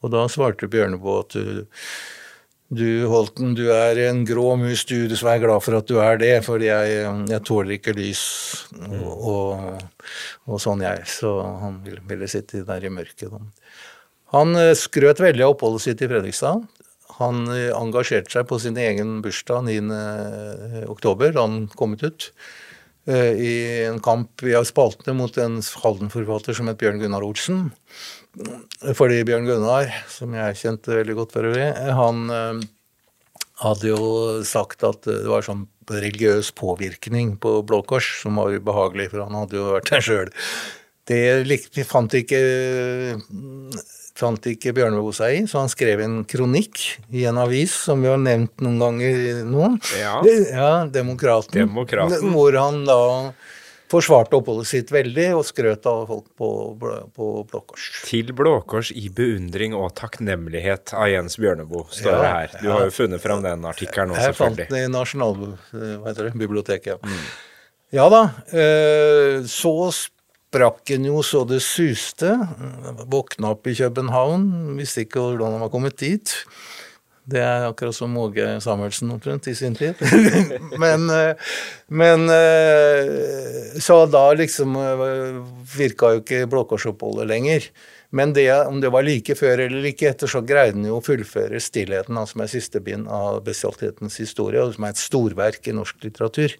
[0.03, 1.61] Og da svarte Bjørneboe at du,
[2.75, 6.19] du Holten, du er en grå mus, du, du vær glad for at du er
[6.21, 8.23] det, fordi jeg, jeg tåler ikke lys
[8.83, 10.03] og, og,
[10.43, 11.07] og, sånn, jeg.
[11.07, 13.31] Så han ville, ville sitte der i mørket.
[14.35, 16.67] Han eh, skrøt veldig av oppholdet sitt i Fredrikstad.
[17.19, 22.31] Han eh, engasjerte seg på sin egen bursdag 9.10, oktober da han kom ut,
[23.09, 23.53] i
[23.87, 27.71] en kamp i spaltene mot en Halden-forfatter som het Bjørn Gunnar Olsen.
[28.95, 32.61] Fordi Bjørn Gunnar, som jeg kjente veldig godt for øvrig, han eh,
[33.63, 34.01] hadde jo
[34.47, 39.39] sagt at det var sånn religiøs påvirkning på Blå Kors som var ubehagelig, for han
[39.41, 40.33] hadde jo vært der sjøl.
[41.09, 42.39] Det fant ikke,
[44.19, 46.81] fant ikke Bjørneboe seg i, så han skrev en kronikk
[47.15, 49.71] i en avis som vi har nevnt noen ganger nå.
[49.99, 52.33] Ja, ja Demokraten, Demokraten.
[52.35, 52.99] Hvor han da
[53.89, 56.49] forsvarte oppholdet sitt veldig og skrøt av folk på,
[57.15, 57.87] på Blå Kors.
[58.05, 62.57] Til Blå Kors i beundring og takknemlighet av Jens Bjørneboe, står ja, det her.
[62.59, 62.75] Du ja.
[62.75, 64.67] har jo funnet fram den artikkelen nå, selvfølgelig.
[64.67, 66.99] Jeg fant den i Nasjonalbiblioteket, ja.
[67.01, 67.29] Mm.
[67.89, 68.21] Ja da.
[68.53, 69.73] Eh, så
[70.49, 72.33] sprakk en jo så det suste.
[73.09, 76.33] Våkna opp i København, visste ikke hvordan han var kommet dit.
[77.29, 79.99] Det er akkurat som Åge Samuelsen omtrent i sin tid.
[80.81, 81.51] men, eh,
[81.93, 84.73] men eh, Så da liksom
[85.77, 86.65] virka jo ikke Blå
[87.29, 87.69] lenger.
[88.09, 91.03] Men det, om det var like før eller like etter, så greide han jo å
[91.05, 95.75] fullføre 'Stillheten', altså som er siste bind av 'Bestialitetens historie', som er et storverk i
[95.77, 96.55] norsk litteratur.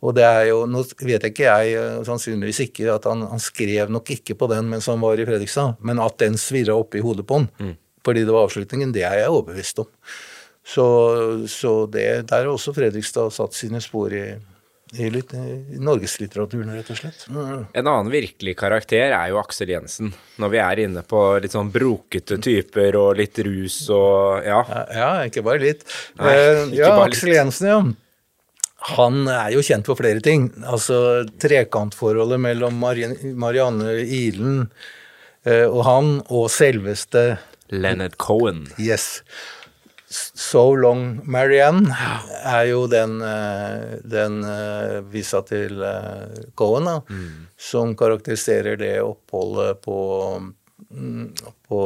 [0.00, 3.92] Og det er jo, Nå vet jeg ikke jeg, sannsynligvis ikke, at han, han skrev
[3.92, 7.04] nok ikke på den mens han var i Fredrikstad, men at den svirra oppe i
[7.04, 7.76] hodet på han mm.
[8.04, 9.90] fordi det var avslutningen, det er jeg overbevist om.
[10.64, 10.86] Så,
[11.52, 14.38] så det, der har også Fredrikstad satt sine spor i
[14.94, 17.24] i, litt, i norgeslitteraturen, rett og slett.
[17.32, 17.66] Mm.
[17.72, 21.72] En annen virkelig karakter er jo Aksel Jensen, når vi er inne på litt sånn
[21.74, 24.62] brokete typer og litt rus og ja.
[24.94, 25.84] Ja, ikke bare litt.
[26.20, 27.40] Nei, eh, ikke ja, bare Aksel litt.
[27.40, 27.82] Jensen, ja.
[28.94, 30.50] Han er jo kjent for flere ting.
[30.68, 34.66] Altså trekantforholdet mellom Marianne Ilen
[35.48, 37.38] eh, og han, og selveste
[37.72, 38.66] Leonard Cohen.
[38.78, 39.22] Yes.
[40.14, 41.94] So Long Marianne
[42.44, 47.48] er jo den, eh, den eh, visa til eh, Cohen, da, mm.
[47.58, 49.98] som karakteriserer det oppholdet på
[50.38, 51.26] mm,
[51.66, 51.80] på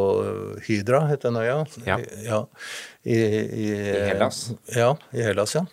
[0.66, 1.58] Hydra, heter den øya.
[1.86, 1.98] Ja.
[2.26, 2.42] ja.
[3.02, 4.42] I, i, I, Hellas.
[4.76, 5.64] Ja, i Hellas, ja.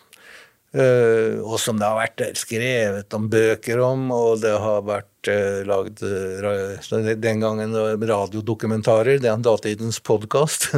[0.75, 6.01] Og som det har vært skrevet om bøker om, og det har vært uh, lagd
[6.05, 10.69] uh, den gangen radiodokumentarer, det er datidens podkast,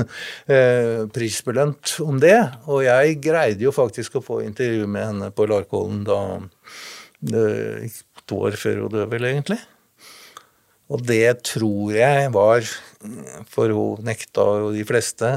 [1.15, 2.37] prisbelønt om det.
[2.67, 6.21] Og jeg greide jo faktisk å få intervju med henne på Larkollen da
[8.27, 9.59] to år før hun døde, vel, egentlig.
[10.93, 12.67] Og det tror jeg var,
[13.51, 15.31] for hun nekta jo de fleste,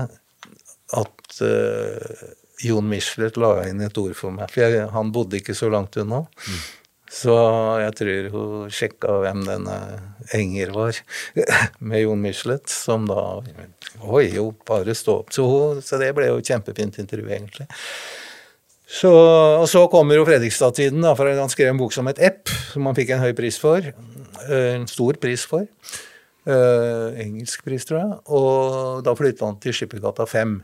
[0.91, 1.41] at
[2.61, 4.51] Jon Michelet la inn et ord for meg.
[4.53, 6.25] For jeg, han bodde ikke så langt unna.
[6.27, 6.61] Mm.
[7.11, 7.35] Så
[7.83, 9.77] jeg tror hun sjekka hvem denne
[10.37, 10.99] Enger var,
[11.91, 13.41] med Jon Michelet, som da
[14.07, 15.33] Oi, jo, bare stå opp.
[15.35, 15.45] Så,
[15.83, 17.67] så, det ble jo et kjempefint intervju, egentlig.
[18.91, 22.87] Så, og så kommer jo Fredrikstad-tiden, for han skrev en bok som het Epp, som
[22.87, 23.85] han fikk en høy pris for.
[23.85, 25.67] Eh, en stor pris for.
[26.49, 28.17] Uh, engelsk pris, tror jeg.
[28.33, 30.57] Og da flytta han til Skippergata 5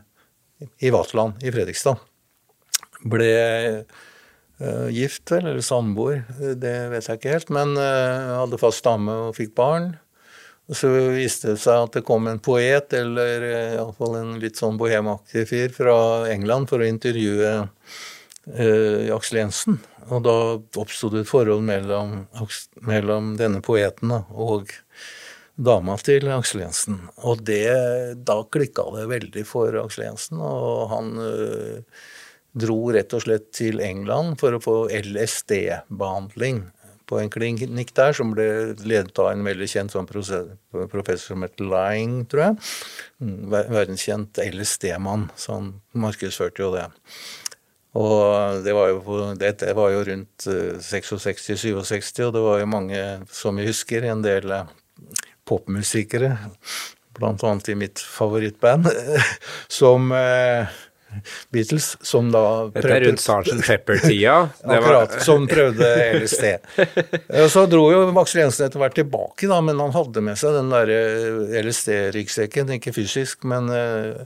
[0.81, 2.01] i Vaterland i Fredrikstad.
[3.05, 3.29] Ble
[4.89, 6.23] gift, vel, eller samboer,
[6.57, 7.51] det vet jeg ikke helt.
[7.53, 9.91] Men uh, hadde fast stamme og fikk barn.
[10.67, 14.59] Og så viste det seg at det kom en poet, eller uh, iallfall en litt
[14.59, 15.97] sånn bohemaktig fyr fra
[16.31, 19.79] England for å intervjue uh, Aksel Jensen.
[20.07, 20.35] Og da
[20.79, 22.21] oppsto det et forhold mellom,
[22.87, 24.71] mellom denne poeten og
[25.57, 26.99] dama til Aksel Jensen.
[27.25, 27.65] Og det,
[28.27, 32.03] da klikka det veldig for Aksel Jensen, og han øh,
[32.59, 36.65] dro rett og slett til England for å få LSD-behandling
[37.07, 38.47] på en klinikk der, som ble
[38.83, 42.57] ledet av en veldig kjent sånn professor som het Lying, tror jeg.
[43.23, 46.87] Mm, verdenskjent LSD-mann, så han markedsførte jo det.
[47.97, 50.49] Og det var jo, dette var jo rundt
[50.83, 54.51] 66-67, øh, og det var jo mange, som vi husker, en del
[55.47, 56.35] popmusikere,
[57.17, 57.53] bl.a.
[57.71, 58.91] i mitt favorittband,
[59.79, 60.75] som eh,
[61.53, 63.61] Beatles, som da prøvde Dette er rundt Sgt.
[63.67, 64.35] Pepper-tida?
[64.77, 65.17] Akkurat.
[65.25, 65.87] Som prøvde
[66.17, 66.45] LSD.
[67.53, 70.73] Så dro jo Aksel Jensen etter hvert tilbake, da, men han hadde med seg den
[70.73, 72.75] derre eh, LSD-ryggsekken.
[72.77, 74.21] Ikke fysisk, men eh,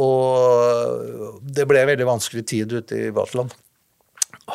[0.00, 3.52] Og det ble en veldig vanskelig tid ute i Vaterland.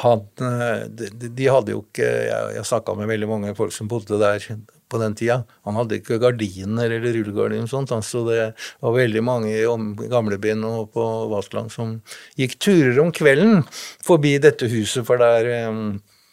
[0.04, 4.20] Han, de, de, hadde jo ikke Jeg, jeg snakka med veldig mange folk som bodde
[4.22, 4.44] der
[4.90, 5.42] på den tida.
[5.68, 8.40] Han hadde ikke gardiner eller rullegardiner og sånt, så det
[8.82, 11.98] var veldig mange i gamlebyen og på Vaterland som
[12.40, 13.64] gikk turer om kvelden
[14.06, 15.70] forbi dette huset, for der,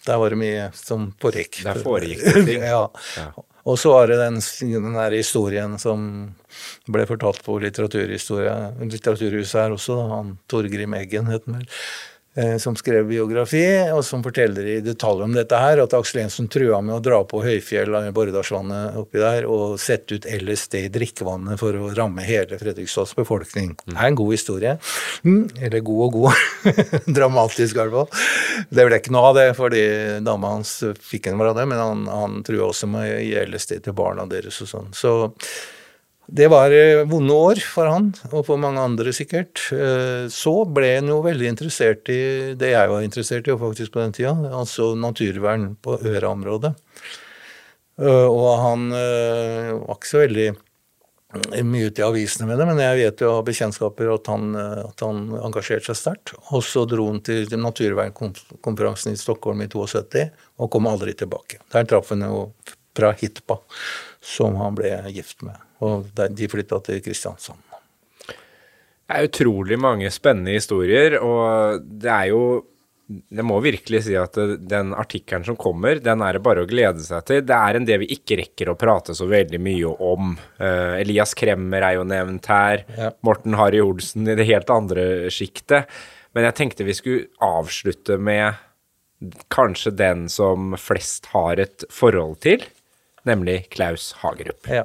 [0.06, 1.62] der var det mye som foregikk.
[1.66, 2.64] Der foregikk det ting.
[2.74, 2.86] ja.
[3.20, 3.28] ja.
[3.66, 6.02] Og så var det den, den der historien som
[6.86, 11.72] ble fortalt på litteraturhuset her også, han Torgrim Eggen het han vel.
[12.36, 13.64] Eh, som skrev biografi,
[13.96, 17.22] og som forteller i detalj om dette her, at Aksel Jensen trua med å dra
[17.24, 22.26] på Høyfjell av Borredalsvannet oppi der og sette ut LSD i drikkevannet for å ramme
[22.28, 23.72] hele Fredrikstads befolkning.
[23.86, 24.74] Det er en god historie.
[25.24, 26.74] Mm, eller god og god.
[27.20, 28.28] Dramatisk, i hvert fall.
[28.68, 29.86] Det ble ikke noe av det, fordi
[30.28, 30.74] dama hans
[31.08, 34.28] fikk en av det, men han, han trua også med å gi LSD til barna
[34.28, 34.92] deres og sånn.
[34.92, 35.16] Så
[36.26, 39.62] det var eh, vonde år for han, og for mange andre sikkert.
[39.74, 44.02] Eh, så ble han jo veldig interessert i det jeg var interessert i faktisk på
[44.02, 46.72] den tida, altså naturvern på Øra-området.
[48.02, 50.48] Eh, og han var ikke så veldig
[51.66, 55.04] mye ute i avisene med det, men jeg vet jo av bekjentskaper at han, at
[55.04, 56.32] han engasjerte seg sterkt.
[56.54, 60.26] Og så dro han til naturvernkonferansen i Stockholm i 72
[60.58, 61.60] og kom aldri tilbake.
[61.74, 62.48] Der traff han jo
[62.96, 63.60] fra Hitpa,
[64.24, 67.60] som han ble gift med og de flytta til Kristiansand.
[69.06, 72.40] Det er utrolig mange spennende historier, og det er jo
[73.06, 74.34] jeg må virkelig si at
[74.66, 77.44] den artikkelen som kommer, den er det bare å glede seg til.
[77.46, 80.32] Det er en del vi ikke rekker å prate så veldig mye om.
[80.58, 82.82] Uh, Elias Kremmer er jo nevnt her.
[82.98, 83.12] Ja.
[83.26, 85.86] Morten Harry Olsen i det helt andre sjiktet.
[86.34, 88.58] Men jeg tenkte vi skulle avslutte med
[89.54, 92.66] kanskje den som flest har et forhold til,
[93.28, 94.66] nemlig Klaus Hagerup.
[94.66, 94.82] Ja.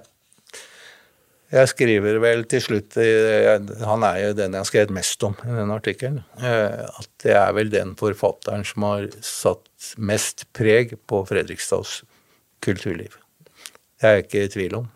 [1.52, 5.56] Jeg skriver vel til slutt Han er jo den jeg har skrevet mest om i
[5.58, 6.22] den artikkelen.
[6.40, 12.02] Eh, at det er vel den forfatteren som har satt mest preg på Fredrikstads
[12.64, 13.18] kulturliv.
[14.00, 14.88] Det er jeg ikke i tvil om.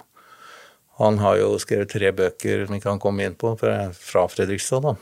[1.01, 4.87] Han har jo skrevet tre bøker som vi kan komme inn på fra Fredrikstad.
[4.87, 4.95] da.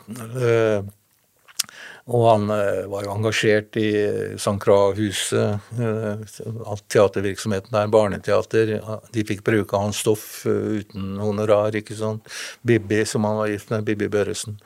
[2.04, 3.92] Eh, og han eh, var jo engasjert i
[4.36, 4.58] St.
[4.60, 8.76] Croix-huset, eh, teatervirksomheten der, barneteater.
[9.14, 12.28] De fikk bruke hans stoff eh, uten honorar, ikke sant.
[12.64, 14.60] Bibi, som han var gift med, Bibi Børresen,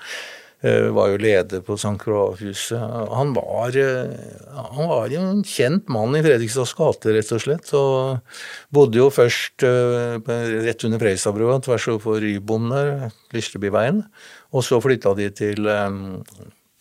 [0.58, 2.00] var jo leder på St.
[2.02, 2.82] Croix-huset.
[3.14, 7.70] Han, han, var jo en kjent mann i Fredrikstads gate, rett og slett.
[7.78, 8.34] Og
[8.74, 14.02] bodde jo først rett under Fredrikstadbrua, tvers overfor Rybom der, Lystrebyveien.
[14.50, 15.70] Og så flytta de til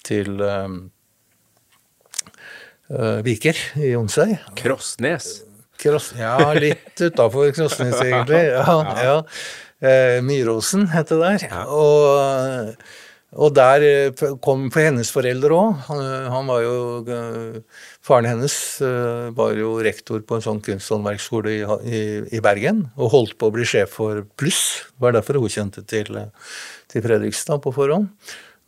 [0.06, 0.68] til uh,
[3.26, 4.36] Viker i Jonsøy.
[4.58, 5.40] Krossnes?
[5.76, 8.44] Kross, ja, litt utafor Krossnes, egentlig.
[8.54, 9.16] Ja, ja.
[9.76, 11.44] Uh, Myråsen het det der.
[11.68, 12.72] Og,
[13.36, 13.84] og, der
[14.40, 15.82] kom for hennes foreldre òg.
[15.90, 16.00] Han,
[16.32, 16.76] han, var jo
[18.06, 18.56] Faren hennes
[19.36, 22.00] var jo rektor på en sånn kunsthåndverksskole i, i,
[22.38, 24.62] i, Bergen og holdt på å bli sjef for Pluss.
[24.94, 26.08] Det var derfor hun kjente til,
[26.88, 28.08] til Fredrikstad på forhånd.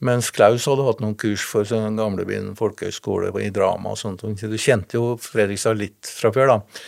[0.05, 4.23] Mens Klaus hadde hatt noen kurs for sånn Gamlebyen folkehøgskole i drama og sånt.
[4.23, 6.85] Du kjente jo Fredrikstad litt fra før, da.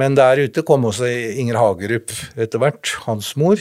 [0.00, 1.06] Men der ute kom også
[1.38, 3.60] Inger Hagerup etter hvert, hans mor.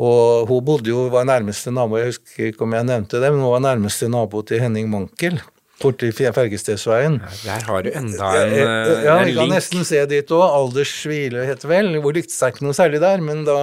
[0.00, 3.42] Og hun bodde jo, var nærmeste nabo, jeg husker ikke om jeg nevnte det, men
[3.42, 5.40] hun var nærmeste nabo til Henning Mankel.
[5.80, 7.18] Borti Fergestedsveien.
[7.24, 10.42] Ja, der har du enda en, ja, en ja, jeg kan nesten se dit òg.
[10.44, 11.94] Alders hvile heter vel.
[12.04, 13.56] Hvor lyktes seg ikke noe særlig der, men da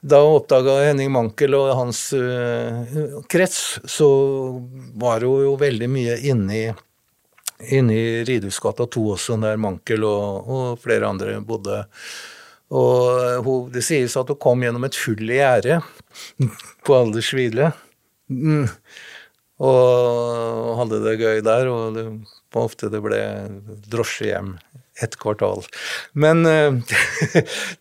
[0.00, 4.08] da oppdaga Henning Mankel og hans uh, krets, så
[4.98, 6.68] var hun jo veldig mye inni
[7.58, 11.80] inne i Ridhusgata 2 også, der Mankel og, og flere andre bodde.
[12.70, 15.80] Og hun, det sies at hun kom gjennom et hull i gjerdet
[16.86, 17.72] på Aldershvile.
[18.30, 18.68] Mm.
[19.66, 22.06] Og hadde det gøy der, og det
[22.58, 23.20] ofte det ble
[23.90, 24.54] drosje hjem
[25.04, 25.64] et kvartal.
[26.18, 26.78] Men uh,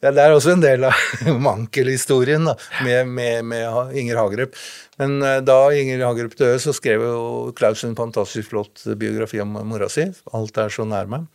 [0.04, 0.98] det er også en del av
[1.48, 4.60] mankelhistorien med, med, med, Inger Hagerup.
[5.02, 7.18] Men uh, da Inger Hagerup døde, så skrev jo
[7.58, 10.08] Klaus en fantastisk flott biografi om mora si.
[10.32, 11.28] 'Alt er så nær meg'.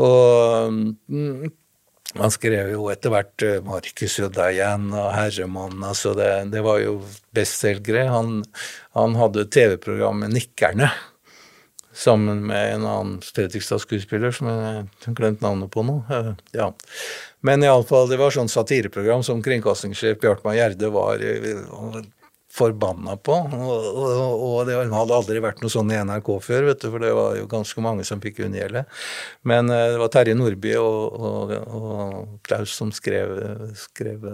[0.00, 0.70] Og
[1.10, 1.50] mm,
[2.18, 5.78] han skrev jo etter hvert uh, Marcus og Diane og Herremann.
[5.84, 6.98] altså det, det var jo
[7.36, 8.08] bestselgere.
[8.10, 8.40] Han,
[8.98, 10.90] han hadde TV-programmet Nikkerne
[12.00, 15.98] sammen med en annen Fredrikstad-skuespiller som jeg har glemt navnet på nå.
[16.08, 16.70] Eh, ja.
[17.44, 22.00] Men iallfall, det var sånn satireprogram som kringkastingssjef Bjartmar Gjerde var eh,
[22.50, 23.36] forbanna på.
[23.36, 27.04] Og, og, og, det hadde aldri vært noe sånn i NRK før, vet du, for
[27.04, 28.86] det var jo ganske mange som fikk unngjelde.
[29.46, 33.36] Men uh, det var Terje Nordby og, og, Klaus som skrev,
[33.78, 34.26] skrev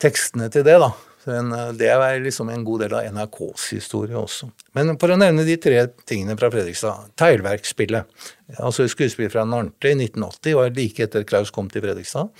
[0.00, 0.94] tekstene til det, da.
[1.28, 4.48] Men eh, det er liksom en god del av NRKs historie også.
[4.78, 7.12] Men for å nevne de tre tingene fra Fredrikstad.
[7.20, 8.24] Teglverksspillet.
[8.58, 12.32] Altså skuespiller fra Narte i 1980, var like etter Klaus kom til Fredrikstad.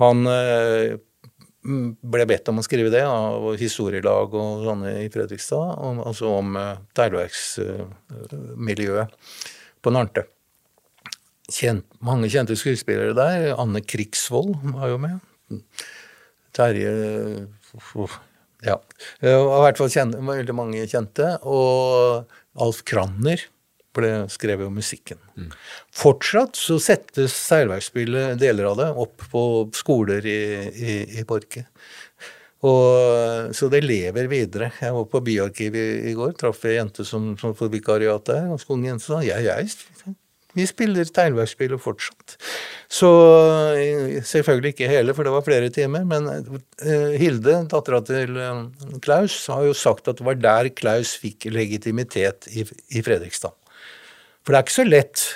[0.00, 0.96] Han eh,
[1.66, 6.56] ble bedt om å skrive det av historielag og sånne i Fredrikstad, om, altså om
[6.58, 9.08] uh, teglverksmiljøet
[9.82, 10.22] på Narte.
[11.50, 13.54] Kjent, mange kjente skuespillere der.
[13.58, 15.14] Anne Krigsvold var jo med.
[16.56, 16.92] Terje
[18.64, 18.78] ja.
[19.20, 21.34] I hvert fall kjente, veldig mange kjente.
[21.44, 22.26] Og
[22.62, 23.44] Alf Kranner
[23.96, 25.20] ble skrevet om musikken.
[25.36, 25.52] Mm.
[25.96, 29.44] Fortsatt så settes seilverksspillet, deler av det, opp på
[29.76, 30.40] skoler i,
[30.72, 31.66] i, i Borke.
[32.66, 34.70] Og, så det lever videre.
[34.80, 38.48] Jeg var på Byarkivet i, i går, traff ei jente som, som får vikariat der.
[38.52, 40.16] Ganske ung jente sa ja, jeg
[40.56, 42.36] vi spiller teglverksspillet fortsatt.
[42.88, 43.10] Så
[43.76, 46.06] eh, selvfølgelig ikke hele, for det var flere timer.
[46.08, 48.64] Men uh, Hilde, dattera til uh,
[49.04, 53.52] Klaus, har jo sagt at det var der Klaus fikk legitimitet i, i, Fredrikstad.
[54.40, 55.26] For det er ikke så lett,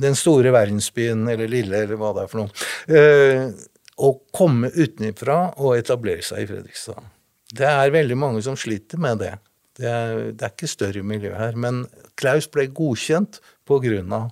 [0.00, 3.64] den store verdensbyen, eller lille, eller hva det er for noe,
[3.94, 7.10] å komme utenfra og etablere seg i Fredrikstad.
[7.54, 9.34] Det er veldig mange som sliter med det.
[9.78, 11.56] Det er, det er ikke større miljø her.
[11.58, 11.84] Men
[12.18, 14.22] Klaus ble godkjent pga.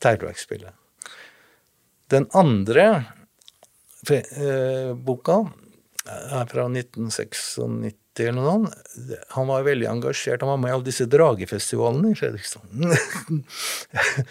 [0.00, 0.74] Terrorverkspillet.
[2.10, 2.86] Den andre
[4.10, 5.44] eh, boka
[6.10, 7.58] er fra 1996
[8.20, 8.68] eller noe sånt.
[9.36, 10.42] Han var veldig engasjert.
[10.42, 12.62] Han var med i alle disse dragefestivalene i Fredrikstad.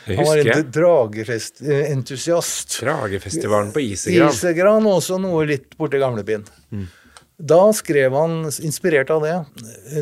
[0.10, 2.70] Han var en dragefest-entusiast.
[2.84, 4.30] Dragefestivalen på Isegran.
[4.34, 6.44] Isegran, og også noe litt borti gamlebyen.
[7.40, 8.32] Da skrev han,
[8.68, 9.38] inspirert av det,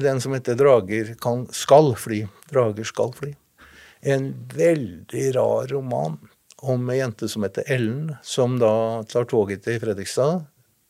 [0.01, 2.25] den som heter 'Drager kan, skal fly'.
[2.49, 3.35] Drager skal fly.
[4.01, 6.17] En veldig rar roman
[6.65, 10.45] om ei jente som heter Ellen, som da tar toget til Fredrikstad,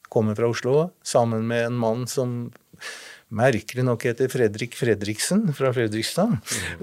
[0.08, 2.48] kommer fra Oslo, sammen med en mann som
[3.28, 6.38] merkelig nok heter Fredrik Fredriksen fra Fredrikstad.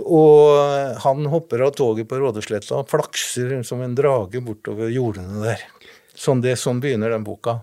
[0.04, 5.64] Og han hopper av toget på Rådesletta og flakser som en drage bortover jordene der.
[6.14, 7.62] Sånn, det, sånn begynner den boka.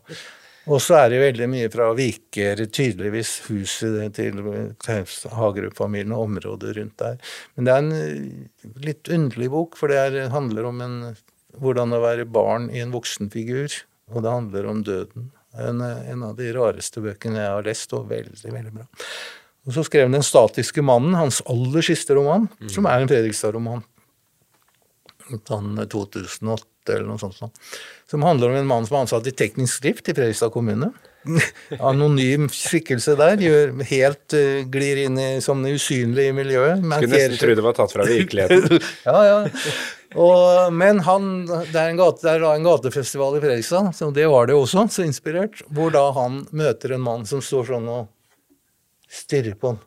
[0.69, 4.37] Og så er det veldig mye fra Viker, tydeligvis huset til
[5.33, 7.17] Hagerup-familien og området rundt der.
[7.55, 10.97] Men det er en eh, litt underlig bok, for det er, handler om en,
[11.57, 13.79] hvordan å være barn i en voksenfigur.
[14.11, 15.31] Og det handler om døden.
[15.57, 18.85] En, eh, en av de rareste bøkene jeg har lest, og veldig, veldig bra.
[19.65, 22.69] Og så skrev han Den statiske mannen, hans aller siste roman, mm.
[22.73, 23.81] som er en Fredrikstad-roman.
[25.31, 27.37] Eh, 2008 eller noe sånt.
[27.37, 27.55] sånt.
[28.09, 30.91] som handler om en mann som er ansatt i teknisk skrift i Fredrikstad kommune.
[31.89, 33.41] Anonym skikkelse der.
[33.41, 36.81] Gjør, helt uh, glir inn i, som det usynlige miljøet.
[36.81, 38.81] Skulle nesten tro det var tatt fra virkeligheten.
[39.09, 39.75] ja, ja.
[40.19, 44.49] Og, men han, det er, gate, det er, en gatefestival i Fredrikstad, så det var
[44.49, 48.09] det også, så inspirert, hvor da han møter en mann som står sånn og
[49.11, 49.79] stirrer på han.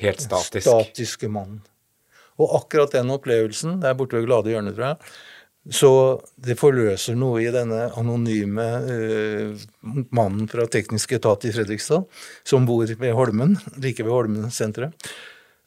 [0.00, 0.54] Helt statisk.
[0.54, 1.60] Den statiske mannen.
[2.40, 5.10] Og akkurat den opplevelsen, det er borte ved Glade hjørnet, tror jeg,
[5.68, 5.90] så
[6.40, 9.66] det forløser noe i denne anonyme uh,
[10.08, 12.06] mannen fra teknisk etat i Fredrikstad,
[12.48, 15.10] som bor ved Holmen, like ved Holmen-senteret.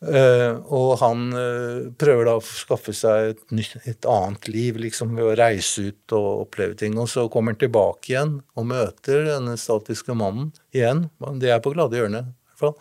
[0.03, 5.13] Uh, og han uh, prøver da å skaffe seg et, nytt, et annet liv liksom
[5.15, 6.97] ved å reise ut og oppleve ting.
[6.99, 11.05] Og så kommer han tilbake igjen og møter denne statiske mannen igjen.
[11.39, 12.75] Det er på glade hjørne, i hvert fall.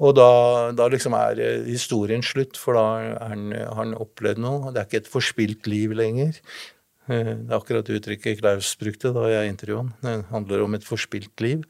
[0.00, 0.28] Og da,
[0.76, 2.84] da liksom er eh, historien slutt, for da
[3.20, 4.72] har han opplevd noe.
[4.72, 6.38] Det er ikke et forspilt liv lenger.
[7.10, 9.92] Eh, Det er akkurat uttrykket Klaus brukte da jeg intervjuet han.
[10.06, 11.66] Det handler om et forspilt liv.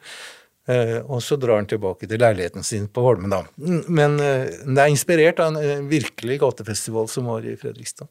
[0.71, 3.43] Eh, og så drar han tilbake til leiligheten sin på Holmen, da.
[3.91, 8.07] Men det er inspirert av en virkelig gatefestival som var i Fredrikstad.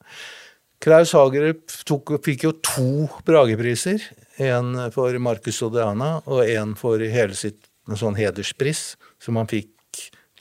[0.84, 4.04] Klaus Hagerup tok, fikk jo to Bragepriser.
[4.40, 9.72] En for Marcus Odeana og en for hele sitt en sånn hederspris, som han fikk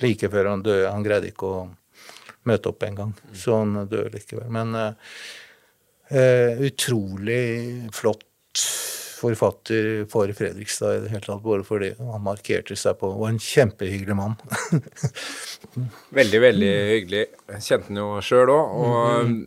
[0.03, 0.91] like før han døde.
[0.93, 1.69] Han greide ikke å
[2.49, 4.49] møte opp engang, så han døde likevel.
[4.55, 8.25] Men eh, utrolig flott
[9.19, 13.41] forfatter for Fredrikstad i det hele tatt, bare fordi han markerte seg på Og en
[13.43, 14.37] kjempehyggelig mann.
[16.19, 17.25] Veldig, veldig hyggelig.
[17.57, 18.77] Jeg kjente han jo sjøl òg.
[18.79, 19.41] Og Mm.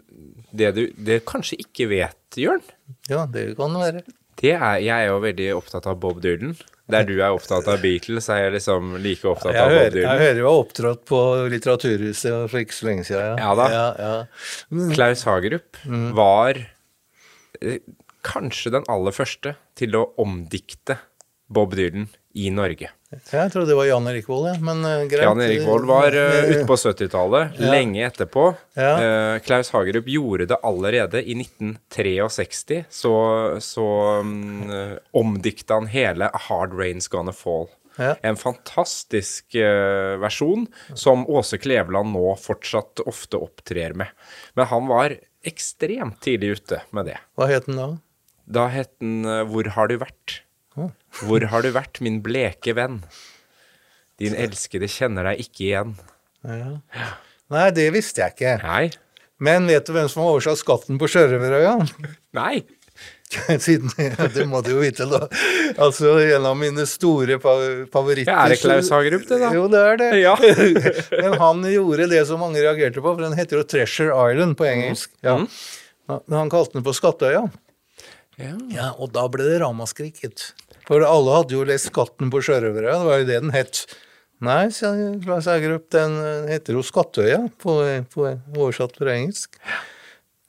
[0.52, 2.62] det du det kanskje ikke vet, Jørn,
[3.10, 4.04] ja, det kan det være.
[4.42, 6.58] det er Jeg er jo veldig opptatt av Bob Dylan.
[6.92, 10.10] Der du er opptatt av Beatles, er jeg liksom like opptatt Jeg av Bob Dylan.
[10.20, 11.22] jeg hører jo har opptrådt på
[11.54, 13.38] Litteraturhuset for ikke så lenge siden.
[13.42, 13.68] Ja da.
[13.72, 14.94] Ja, ja.
[14.96, 16.12] Klaus Hagerup Mm.
[16.18, 16.60] var
[17.62, 17.80] eh,
[18.24, 20.98] kanskje den aller første til å omdikte
[21.50, 22.90] Bob Dylan i Norge.
[23.12, 24.54] Jeg trodde det var Jan Erik Vold, ja.
[24.64, 25.26] men uh, greit.
[25.26, 27.72] Jan Erik Vold var uh, ute på 70-tallet, Ja.
[27.74, 28.46] lenge etterpå.
[28.80, 28.94] Ja.
[28.96, 32.84] Uh, Klaus Hagerup gjorde det allerede i 1963.
[32.90, 33.14] Så,
[33.60, 33.88] så
[34.24, 34.72] um,
[35.12, 37.68] omdikta han hele A Hard Rain's Gonna Fall.
[38.00, 38.16] Ja.
[38.24, 44.08] En fantastisk uh, versjon som Åse Kleveland nå fortsatt ofte opptrer med.
[44.56, 47.18] Men han var ekstremt tidlig ute med det.
[47.36, 47.90] Hva het den da?
[48.52, 50.42] Da het den uh, Hvor har du vært?
[50.76, 53.02] Hvor har du vært, min bleke venn?
[54.22, 55.96] Din elskede kjenner deg ikke igjen.
[56.48, 57.08] Ja.
[57.52, 58.54] Nei, det visste jeg ikke.
[58.64, 58.86] Nei.
[59.42, 61.90] Men vet du hvem som har oversatt 'Skatten på Sjørøverøya'?
[62.38, 62.62] Nei.
[63.66, 65.26] Siden, ja, Det må du jo vite, da.
[65.82, 68.30] Altså, En av mine store favoritter.
[68.32, 69.52] Ja, er det Klaus Hagerup, det, da?
[69.56, 70.10] Jo, det er det.
[70.28, 70.36] Ja.
[71.24, 74.68] Men han gjorde det som mange reagerte på, for den heter jo 'Treasure Island' på
[74.68, 75.12] engelsk.
[75.24, 75.38] Ja.
[76.12, 77.48] Men han kalte den på Skatteøya.
[78.38, 78.56] Ja.
[78.74, 80.52] Ja, Og da ble det ramaskrik, gitt.
[80.88, 83.86] For alle hadde jo lest 'Skatten på sjørøvere', det var jo det den het.
[84.42, 84.90] Nei, sa
[85.22, 87.76] Klaus Hagerup, den eh, heter jo Skattøya, på,
[88.10, 88.26] på,
[88.58, 89.60] oversatt fra engelsk.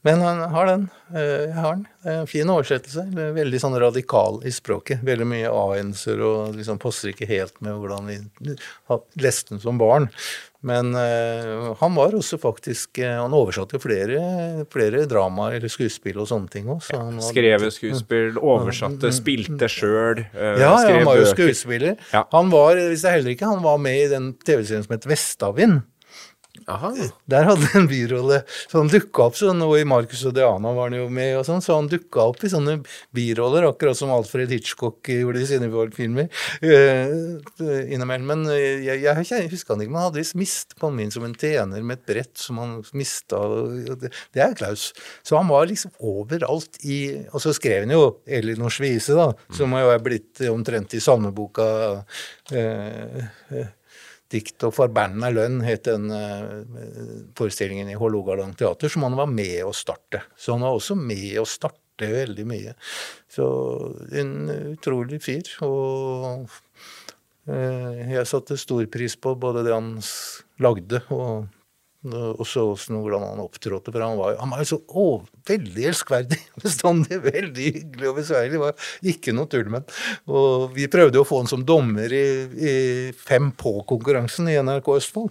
[0.03, 0.87] Men han har den.
[1.15, 1.85] eh, Jeg har den.
[2.03, 3.05] Det er en fin oversettelse.
[3.13, 5.05] er Veldig sånn radikal i språket.
[5.05, 8.57] Veldig mye a-endelser og liksom passer ikke helt med hvordan vi
[8.89, 10.09] har lest den som barn.
[10.63, 16.29] Men eh, han var også faktisk eh, Han oversatte flere, flere dramaer eller skuespill og
[16.31, 16.85] sånne ting òg.
[17.27, 20.23] Skrevet skuespill, oversatte, spilte sjøl.
[20.31, 21.99] Ja, ja, han var jo skuespiller.
[22.15, 22.25] Ja.
[22.35, 25.83] Han var, hvis jeg heller ikke, han var med i den TV-serien som het Vestavind.
[26.71, 26.93] Aha.
[27.31, 28.43] Der hadde han en birolle.
[28.71, 31.47] Så han dukka opp sånn, og i Marcus og Diana var han jo med, og
[31.49, 32.79] sånn, så han dukka opp i sånne
[33.17, 36.29] biroller, akkurat som Alfred Hitchcock gjorde i sine filmer
[36.63, 37.11] uh,
[37.63, 38.29] innimellom.
[38.33, 41.27] Men jeg, jeg, jeg husker han ikke, men han hadde visst mist på min som
[41.27, 43.41] en tjener med et brett som han mista.
[44.01, 44.91] Det, det er Klaus.
[45.27, 47.01] Så han var liksom overalt i
[47.33, 51.69] Og så skrev han jo Elinors vise, da, som jo er blitt omtrent i salmeboka.
[52.53, 53.23] Uh,
[53.53, 53.71] uh,
[54.33, 56.65] dikt og forbanna lønn het den uh,
[57.39, 60.25] forestillingen i Hålogaland teater, som han var med å starte.
[60.37, 62.75] Så han var også med å starte veldig mye.
[63.31, 63.47] Så
[64.19, 64.37] en
[64.73, 65.49] utrolig fyr.
[65.67, 66.47] Og
[67.49, 69.97] uh, jeg satte stor pris på både det han
[70.63, 71.51] lagde og
[72.11, 75.05] og så også hvordan han opptrådte, for han var, han var jo så å,
[75.47, 77.21] veldig elskverdig bestandig.
[77.23, 78.63] Veldig hyggelig og besværlig.
[78.63, 79.87] var ikke noe tull men
[80.27, 82.27] Og vi prøvde jo å få han som dommer i,
[82.59, 82.75] i
[83.15, 85.31] Fem på-konkurransen i NRK Østfold.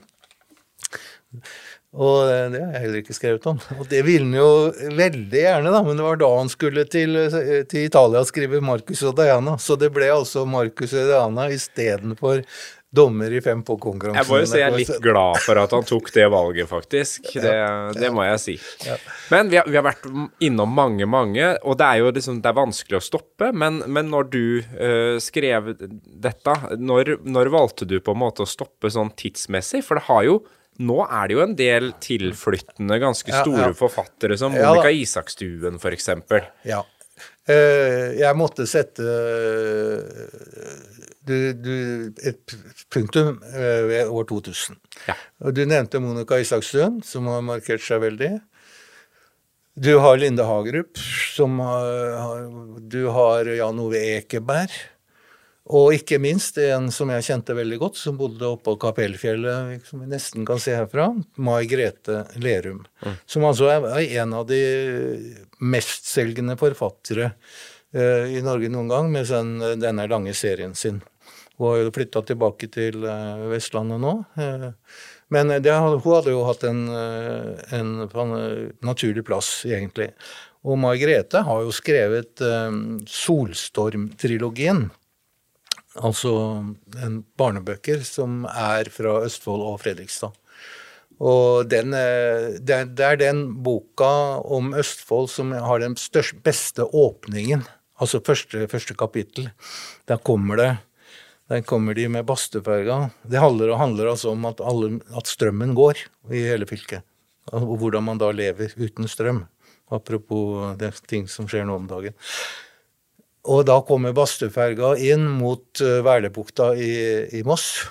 [1.92, 3.58] Og det har jeg heller ikke skrevet om.
[3.76, 7.20] Og det ville han jo veldig gjerne, da, men det var da han skulle til,
[7.68, 9.58] til Italia skrive Marcus og Diana.
[9.60, 12.46] Så det ble altså Marcus og Diana istedenfor
[12.92, 14.20] dommer i Fem på-konkurransen.
[14.20, 17.30] Jeg må jo si jeg er litt glad for at han tok det valget, faktisk.
[17.40, 17.56] Det,
[17.96, 18.56] det må jeg si.
[19.32, 20.08] Men vi har, vi har, vært
[20.44, 23.52] innom mange, mange, og det er jo liksom, det er vanskelig å stoppe.
[23.56, 28.50] Men, men når du uh, skrev dette, når, når, valgte du på en måte å
[28.50, 29.86] stoppe sånn tidsmessig?
[29.88, 30.42] For det har jo
[30.82, 36.10] nå er det jo en del tilflyttende, ganske store forfattere, som Monica ja, Isakstuen, f.eks.
[36.66, 36.82] Ja.
[37.48, 39.06] Uh, jeg måtte sette
[41.28, 41.76] du, du,
[42.26, 42.56] et
[42.94, 44.80] punktum eh, ved år 2000.
[45.08, 45.18] Ja.
[45.46, 48.32] Og du nevnte Monica Isakstuen, som har markert seg veldig.
[49.82, 50.98] Du har Linde Hagerup,
[51.36, 52.50] som har,
[52.92, 54.74] Du har Jan Ove Ekeberg.
[55.72, 60.10] Og ikke minst en som jeg kjente veldig godt, som bodde oppå Kapellfjellet, som vi
[60.10, 62.82] nesten kan se herfra, Mai Grete Lerum.
[63.06, 63.20] Mm.
[63.30, 63.86] Som altså er
[64.24, 64.60] en av de
[65.62, 67.32] mestselgende forfattere
[67.92, 71.02] i Norge noen gang, med sen, denne lange serien sin.
[71.62, 74.12] Hun har jo flytta tilbake til eh, Vestlandet nå.
[74.42, 74.72] Eh,
[75.32, 78.32] men det, hun hadde jo hatt en, eh, en, en,
[78.82, 80.10] naturlig plass, egentlig.
[80.66, 82.42] Og Margrethe har jo skrevet
[83.10, 84.88] Solstorm-trilogien.
[86.02, 86.34] Altså
[87.02, 90.34] en barnebøker som er fra Østfold og Fredrikstad.
[91.22, 97.66] Og den, det, er den boka om Østfold som har den største, beste åpningen.
[98.02, 99.52] Altså første, første kapittel.
[100.10, 100.72] Der kommer det
[101.52, 103.10] der kommer de med Bastøferga.
[103.28, 106.00] Det handler, handler altså om at, alle, at, strømmen går
[106.32, 107.04] i hele fylket.
[107.52, 109.42] Og hvordan man da lever uten strøm.
[109.92, 112.16] Apropos det ting som skjer nå om dagen.
[113.52, 116.92] Og da kommer Bastøferga inn mot uh, Værlebukta i,
[117.36, 117.90] i, Moss.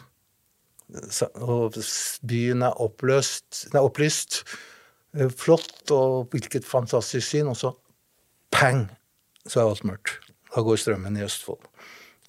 [1.42, 1.76] Og
[2.24, 4.40] byen er oppløst, nei, opplyst.
[5.12, 7.52] Uh, flott, og hvilket fantastisk syn.
[7.52, 7.74] Og så
[8.54, 8.86] pang,
[9.46, 10.18] så er alt mørkt.
[10.50, 11.62] Da går strømmen i Østfold.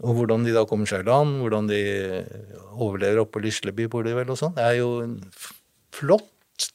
[0.01, 1.81] Og hvordan de da kommer seg i land, hvordan de
[2.71, 4.55] overlever oppe på Lisleby, bor de vel og sånn.
[4.61, 5.19] Er jo en
[5.93, 6.29] flott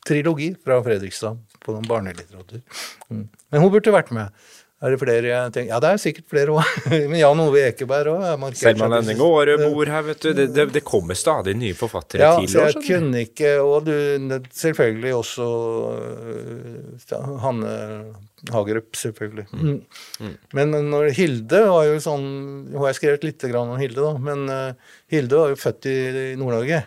[0.07, 2.63] trilogi fra Fredrikstad på noen barnelitteratur.
[3.11, 3.27] Mm.
[3.51, 4.47] Men hun burde vært med.
[4.85, 5.71] Er det flere jeg tenker?
[5.71, 6.73] Ja, det er sikkert flere òg.
[7.11, 8.43] Men Jan Ove Ekeberg òg.
[8.61, 10.29] Selma Lønning Aare bor her, vet du.
[10.37, 12.59] Det, det, det, kommer stadig nye forfattere ja, til.
[12.59, 13.95] Ja, jeg kunne ikke Og du,
[14.53, 15.49] selvfølgelig også
[17.09, 17.73] uh, Hanne
[18.53, 19.47] Hagerup, selvfølgelig.
[19.53, 19.77] Mm.
[20.21, 20.35] Mm.
[20.59, 22.27] Men når Hilde var jo sånn
[22.69, 24.13] Hun har skrevet litt om Hilde, da.
[24.23, 25.97] Men uh, Hilde var jo født i,
[26.33, 26.83] i Nord-Norge.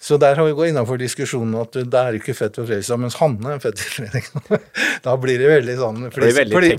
[0.00, 3.18] Så der har vi gått innafor diskusjonen at det er ikke født ved Fredrikstad, mens
[3.20, 4.68] Hanne er født i Fredrikstad.
[5.06, 6.06] da blir det veldig sånn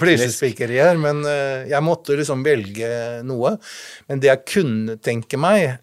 [0.01, 0.97] flisespikkeri her.
[1.01, 2.91] Men uh, jeg måtte liksom velge
[3.27, 3.55] noe.
[4.09, 5.81] Men det jeg kunne tenke meg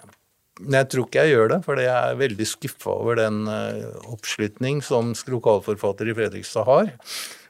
[0.58, 3.92] men jeg tror ikke jeg gjør det, for jeg er veldig skuffa over den uh,
[4.10, 6.90] oppslutning som lokalforfatter i Fredrikstad har.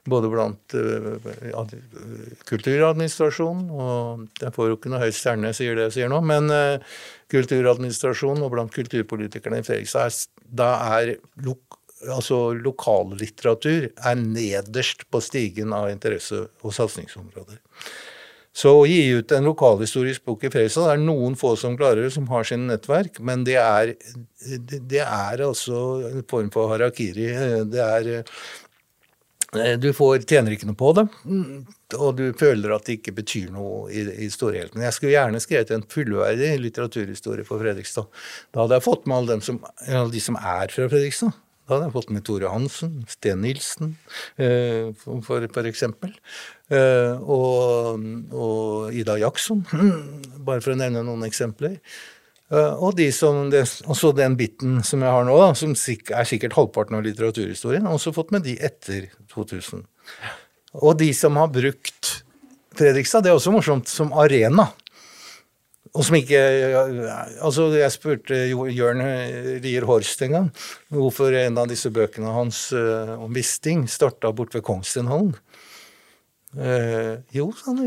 [0.09, 1.73] Både blant uh,
[2.49, 6.53] kulturadministrasjonen, og jeg får jo ikke noe høy stjerne, sier det jeg sier nå, men
[6.53, 6.99] uh,
[7.33, 15.73] kulturadministrasjonen og blant kulturpolitikerne i Fredrikstad, da er lok altså lokallitteratur er nederst på stigen
[15.75, 17.59] av interesse- og satsingsområder.
[18.59, 22.07] Så å gi ut en lokalhistorisk bok i Fredrikstad, det er noen få som klarer
[22.07, 23.93] det, som har sine nettverk, men det er,
[24.67, 27.29] det er altså en form for harakiri.
[27.71, 28.25] Det er
[29.81, 31.07] du får, tjener ikke noe på det,
[31.97, 34.83] og du føler at det ikke betyr noe i, i storhelheten.
[34.85, 38.11] Jeg skulle gjerne skrevet en fullverdig litteraturhistorie for Fredrikstad.
[38.53, 41.33] Da hadde jeg fått med alle, som, alle de som er fra Fredrikstad.
[41.69, 43.91] Da hadde jeg fått med Tore Hansen, Sten Nilsen,
[44.41, 46.15] eh, for, for eksempel.
[46.73, 49.66] Eh, og, og, Ida Jackson,
[50.49, 51.77] bare for å nevne noen eksempler.
[52.49, 53.51] Uh, og de som,
[53.93, 57.97] også den biten som jeg har nå, da, som er sikkert halvparten av litteraturhistorien, har
[57.99, 59.85] også fått med de etter 2000.
[60.81, 62.15] Og de som har brukt
[62.79, 64.69] Fredrikstad, det er også morsomt, som arena.
[65.97, 66.39] Og som ikke
[67.43, 69.01] Altså, jeg spurte Jørn
[69.65, 70.49] Lier Horst en gang
[70.93, 75.35] hvorfor en av disse bøkene hans uh, om Wisting starta bort ved Kongstinhallen.
[76.59, 77.85] Uh, jo, sånn,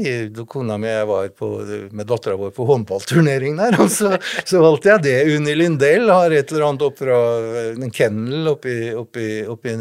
[0.48, 1.49] kona mi jeg var på,
[1.91, 4.14] med dattera vår på håndballturnering der, og så,
[4.45, 5.18] så, valgte jeg det.
[5.35, 7.19] Unni Lindell har et eller annet opp fra
[7.73, 9.76] en kennel oppi, oppi, oppi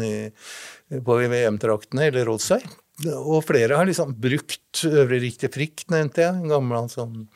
[1.07, 2.67] på VM-traktene, eller Rådsøy.
[3.15, 6.35] Og flere har liksom brukt Øvre Riktig Frikk, nevnte jeg.
[6.35, 7.29] En gammel sånn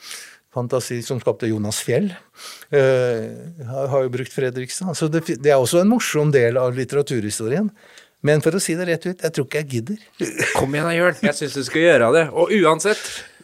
[0.56, 2.11] fantasi som skapte Jonas Fjell.
[2.73, 4.95] Uh, har, jo brukt Fredrikstad.
[4.98, 7.72] Så det, det, er også en morsom del av litteraturhistorien.
[8.26, 10.03] Men for å si det rett ut, jeg tror ikke jeg gidder.
[10.57, 11.18] Kom igjen da, Jørn.
[11.27, 12.26] Jeg syns du skal gjøre det.
[12.34, 13.03] Og uansett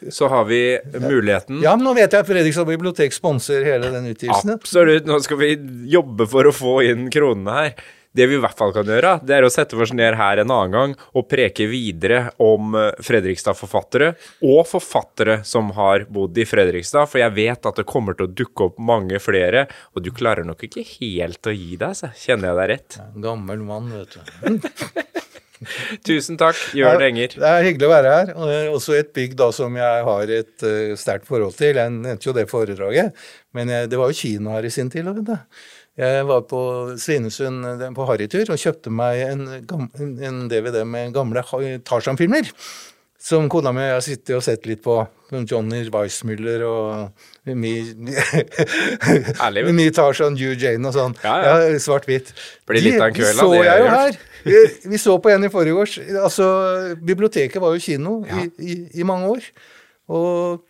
[0.09, 4.07] så har vi muligheten Ja, men nå vet jeg at Fredrikstad bibliotek sponser hele den
[4.09, 4.55] utgivelsen.
[4.57, 5.05] Absolutt.
[5.05, 5.51] Nå skal vi
[5.93, 7.75] jobbe for å få inn kronene her.
[8.11, 10.51] Det vi i hvert fall kan gjøre, det er å sette oss ned her en
[10.51, 14.11] annen gang og preke videre om eh, Fredrikstad-forfattere,
[14.43, 18.33] og forfattere som har bodd i Fredrikstad, for jeg vet at det kommer til å
[18.43, 22.51] dukke opp mange flere, og du klarer nok ikke helt å gi deg, så kjenner
[22.51, 23.01] jeg deg rett?
[23.23, 25.01] Gammel mann, vet du.
[26.07, 27.35] Tusen takk, Jørn Enger.
[27.37, 28.31] Det er hyggelig å være her.
[28.33, 31.77] og det Også et bygg da som jeg har et uh, sterkt forhold til.
[31.77, 33.13] Jeg nevnte jo det foredraget,
[33.57, 35.05] men jeg, det var jo kino her i sin tid.
[35.05, 35.35] vet du.
[36.01, 36.61] Jeg var på
[36.97, 39.43] Svinesund eh, på harrytur og kjøpte meg en,
[40.01, 41.43] en, DVD med gamle
[41.85, 42.49] Tarzan-filmer.
[43.21, 44.95] Som kona mi har sittet og sett litt på.
[45.31, 47.93] Johnny Weissmuller og Mye
[49.95, 51.13] Tarzan, Hugh Jane og sånn.
[51.21, 51.53] Ja, ja.
[51.69, 52.33] ja Svart-hvitt.
[52.65, 53.11] Kveld, da.
[53.37, 54.17] Så jeg jo her.
[54.91, 55.99] Vi så på en i forrige års.
[56.01, 56.49] Altså,
[56.97, 58.41] biblioteket var jo kino ja.
[58.41, 59.47] i, i, i mange år.
[60.11, 60.65] Og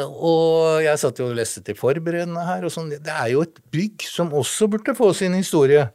[0.00, 2.64] og jeg satt jo og leste til forberedende her.
[2.64, 2.92] og sånn.
[2.92, 5.88] Det er jo et bygg som også burde få sin historie.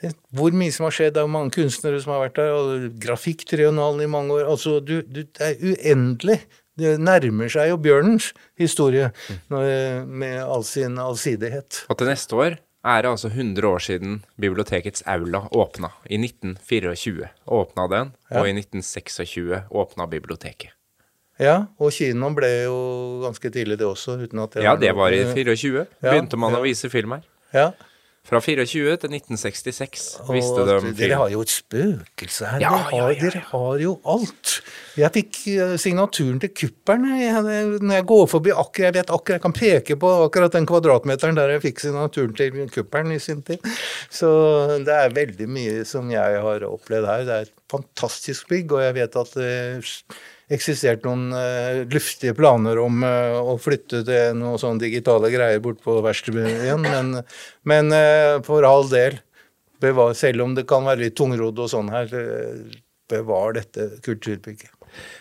[0.00, 1.14] Det, hvor mye som har skjedd.
[1.14, 2.54] Det er mange kunstnere som har vært der.
[2.56, 4.48] og Grafikktriennalen i mange år.
[4.50, 6.40] altså du, du, Det er uendelig.
[6.80, 9.10] Det nærmer seg jo Bjørnens historie
[9.50, 11.84] med all sin allsidighet.
[11.92, 15.92] Og til neste år er det altså 100 år siden bibliotekets aula åpna.
[16.08, 20.72] I 1924 åpna den, og i 1926 åpna biblioteket.
[21.40, 22.78] Ja, og kinoen ble jo
[23.24, 24.18] ganske tidlig, det også.
[24.20, 25.86] uten at det Ja, det var i 24.
[26.04, 26.60] Begynte man ja.
[26.60, 27.24] å vise film her.
[27.56, 27.70] Ja.
[28.20, 30.92] Fra 24 til 1966 viste de film.
[30.98, 32.60] Dere har jo et spøkelse her.
[32.62, 34.52] Ja, dere, har, ja, dere, har, jo alt.
[35.00, 39.44] Jeg fikk eh, signaturen til kuppelen når jeg går forbi akkurat Jeg vet akkurat, jeg
[39.46, 43.64] kan peke på akkurat den kvadratmeteren der jeg fikk signaturen til kuppelen i sin tid.
[44.12, 44.28] Så
[44.84, 47.24] det er veldig mye som jeg har opplevd her.
[47.24, 49.54] Det er et fantastisk bygg, og jeg vet at det
[50.50, 55.80] eksistert noen uh, luftige planer om uh, å flytte til noen sånne digitale greier bort
[55.84, 57.20] på verkstedet men,
[57.68, 59.20] men uh, for all del,
[59.80, 62.10] bevar, selv om det kan være litt tungrodd og sånn her,
[63.10, 64.74] bevar dette kulturbygget.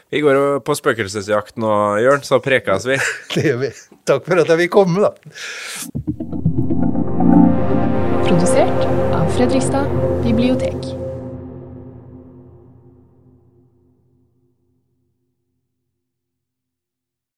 [0.10, 2.98] Vi går på spøkelsesjakt nå, Jørn, så prekes vi.
[3.36, 3.74] det gjør vi.
[4.10, 5.14] Takk for at jeg vil komme, da.
[8.26, 9.94] Produsert av Fredrikstad
[10.26, 11.09] bibliotek.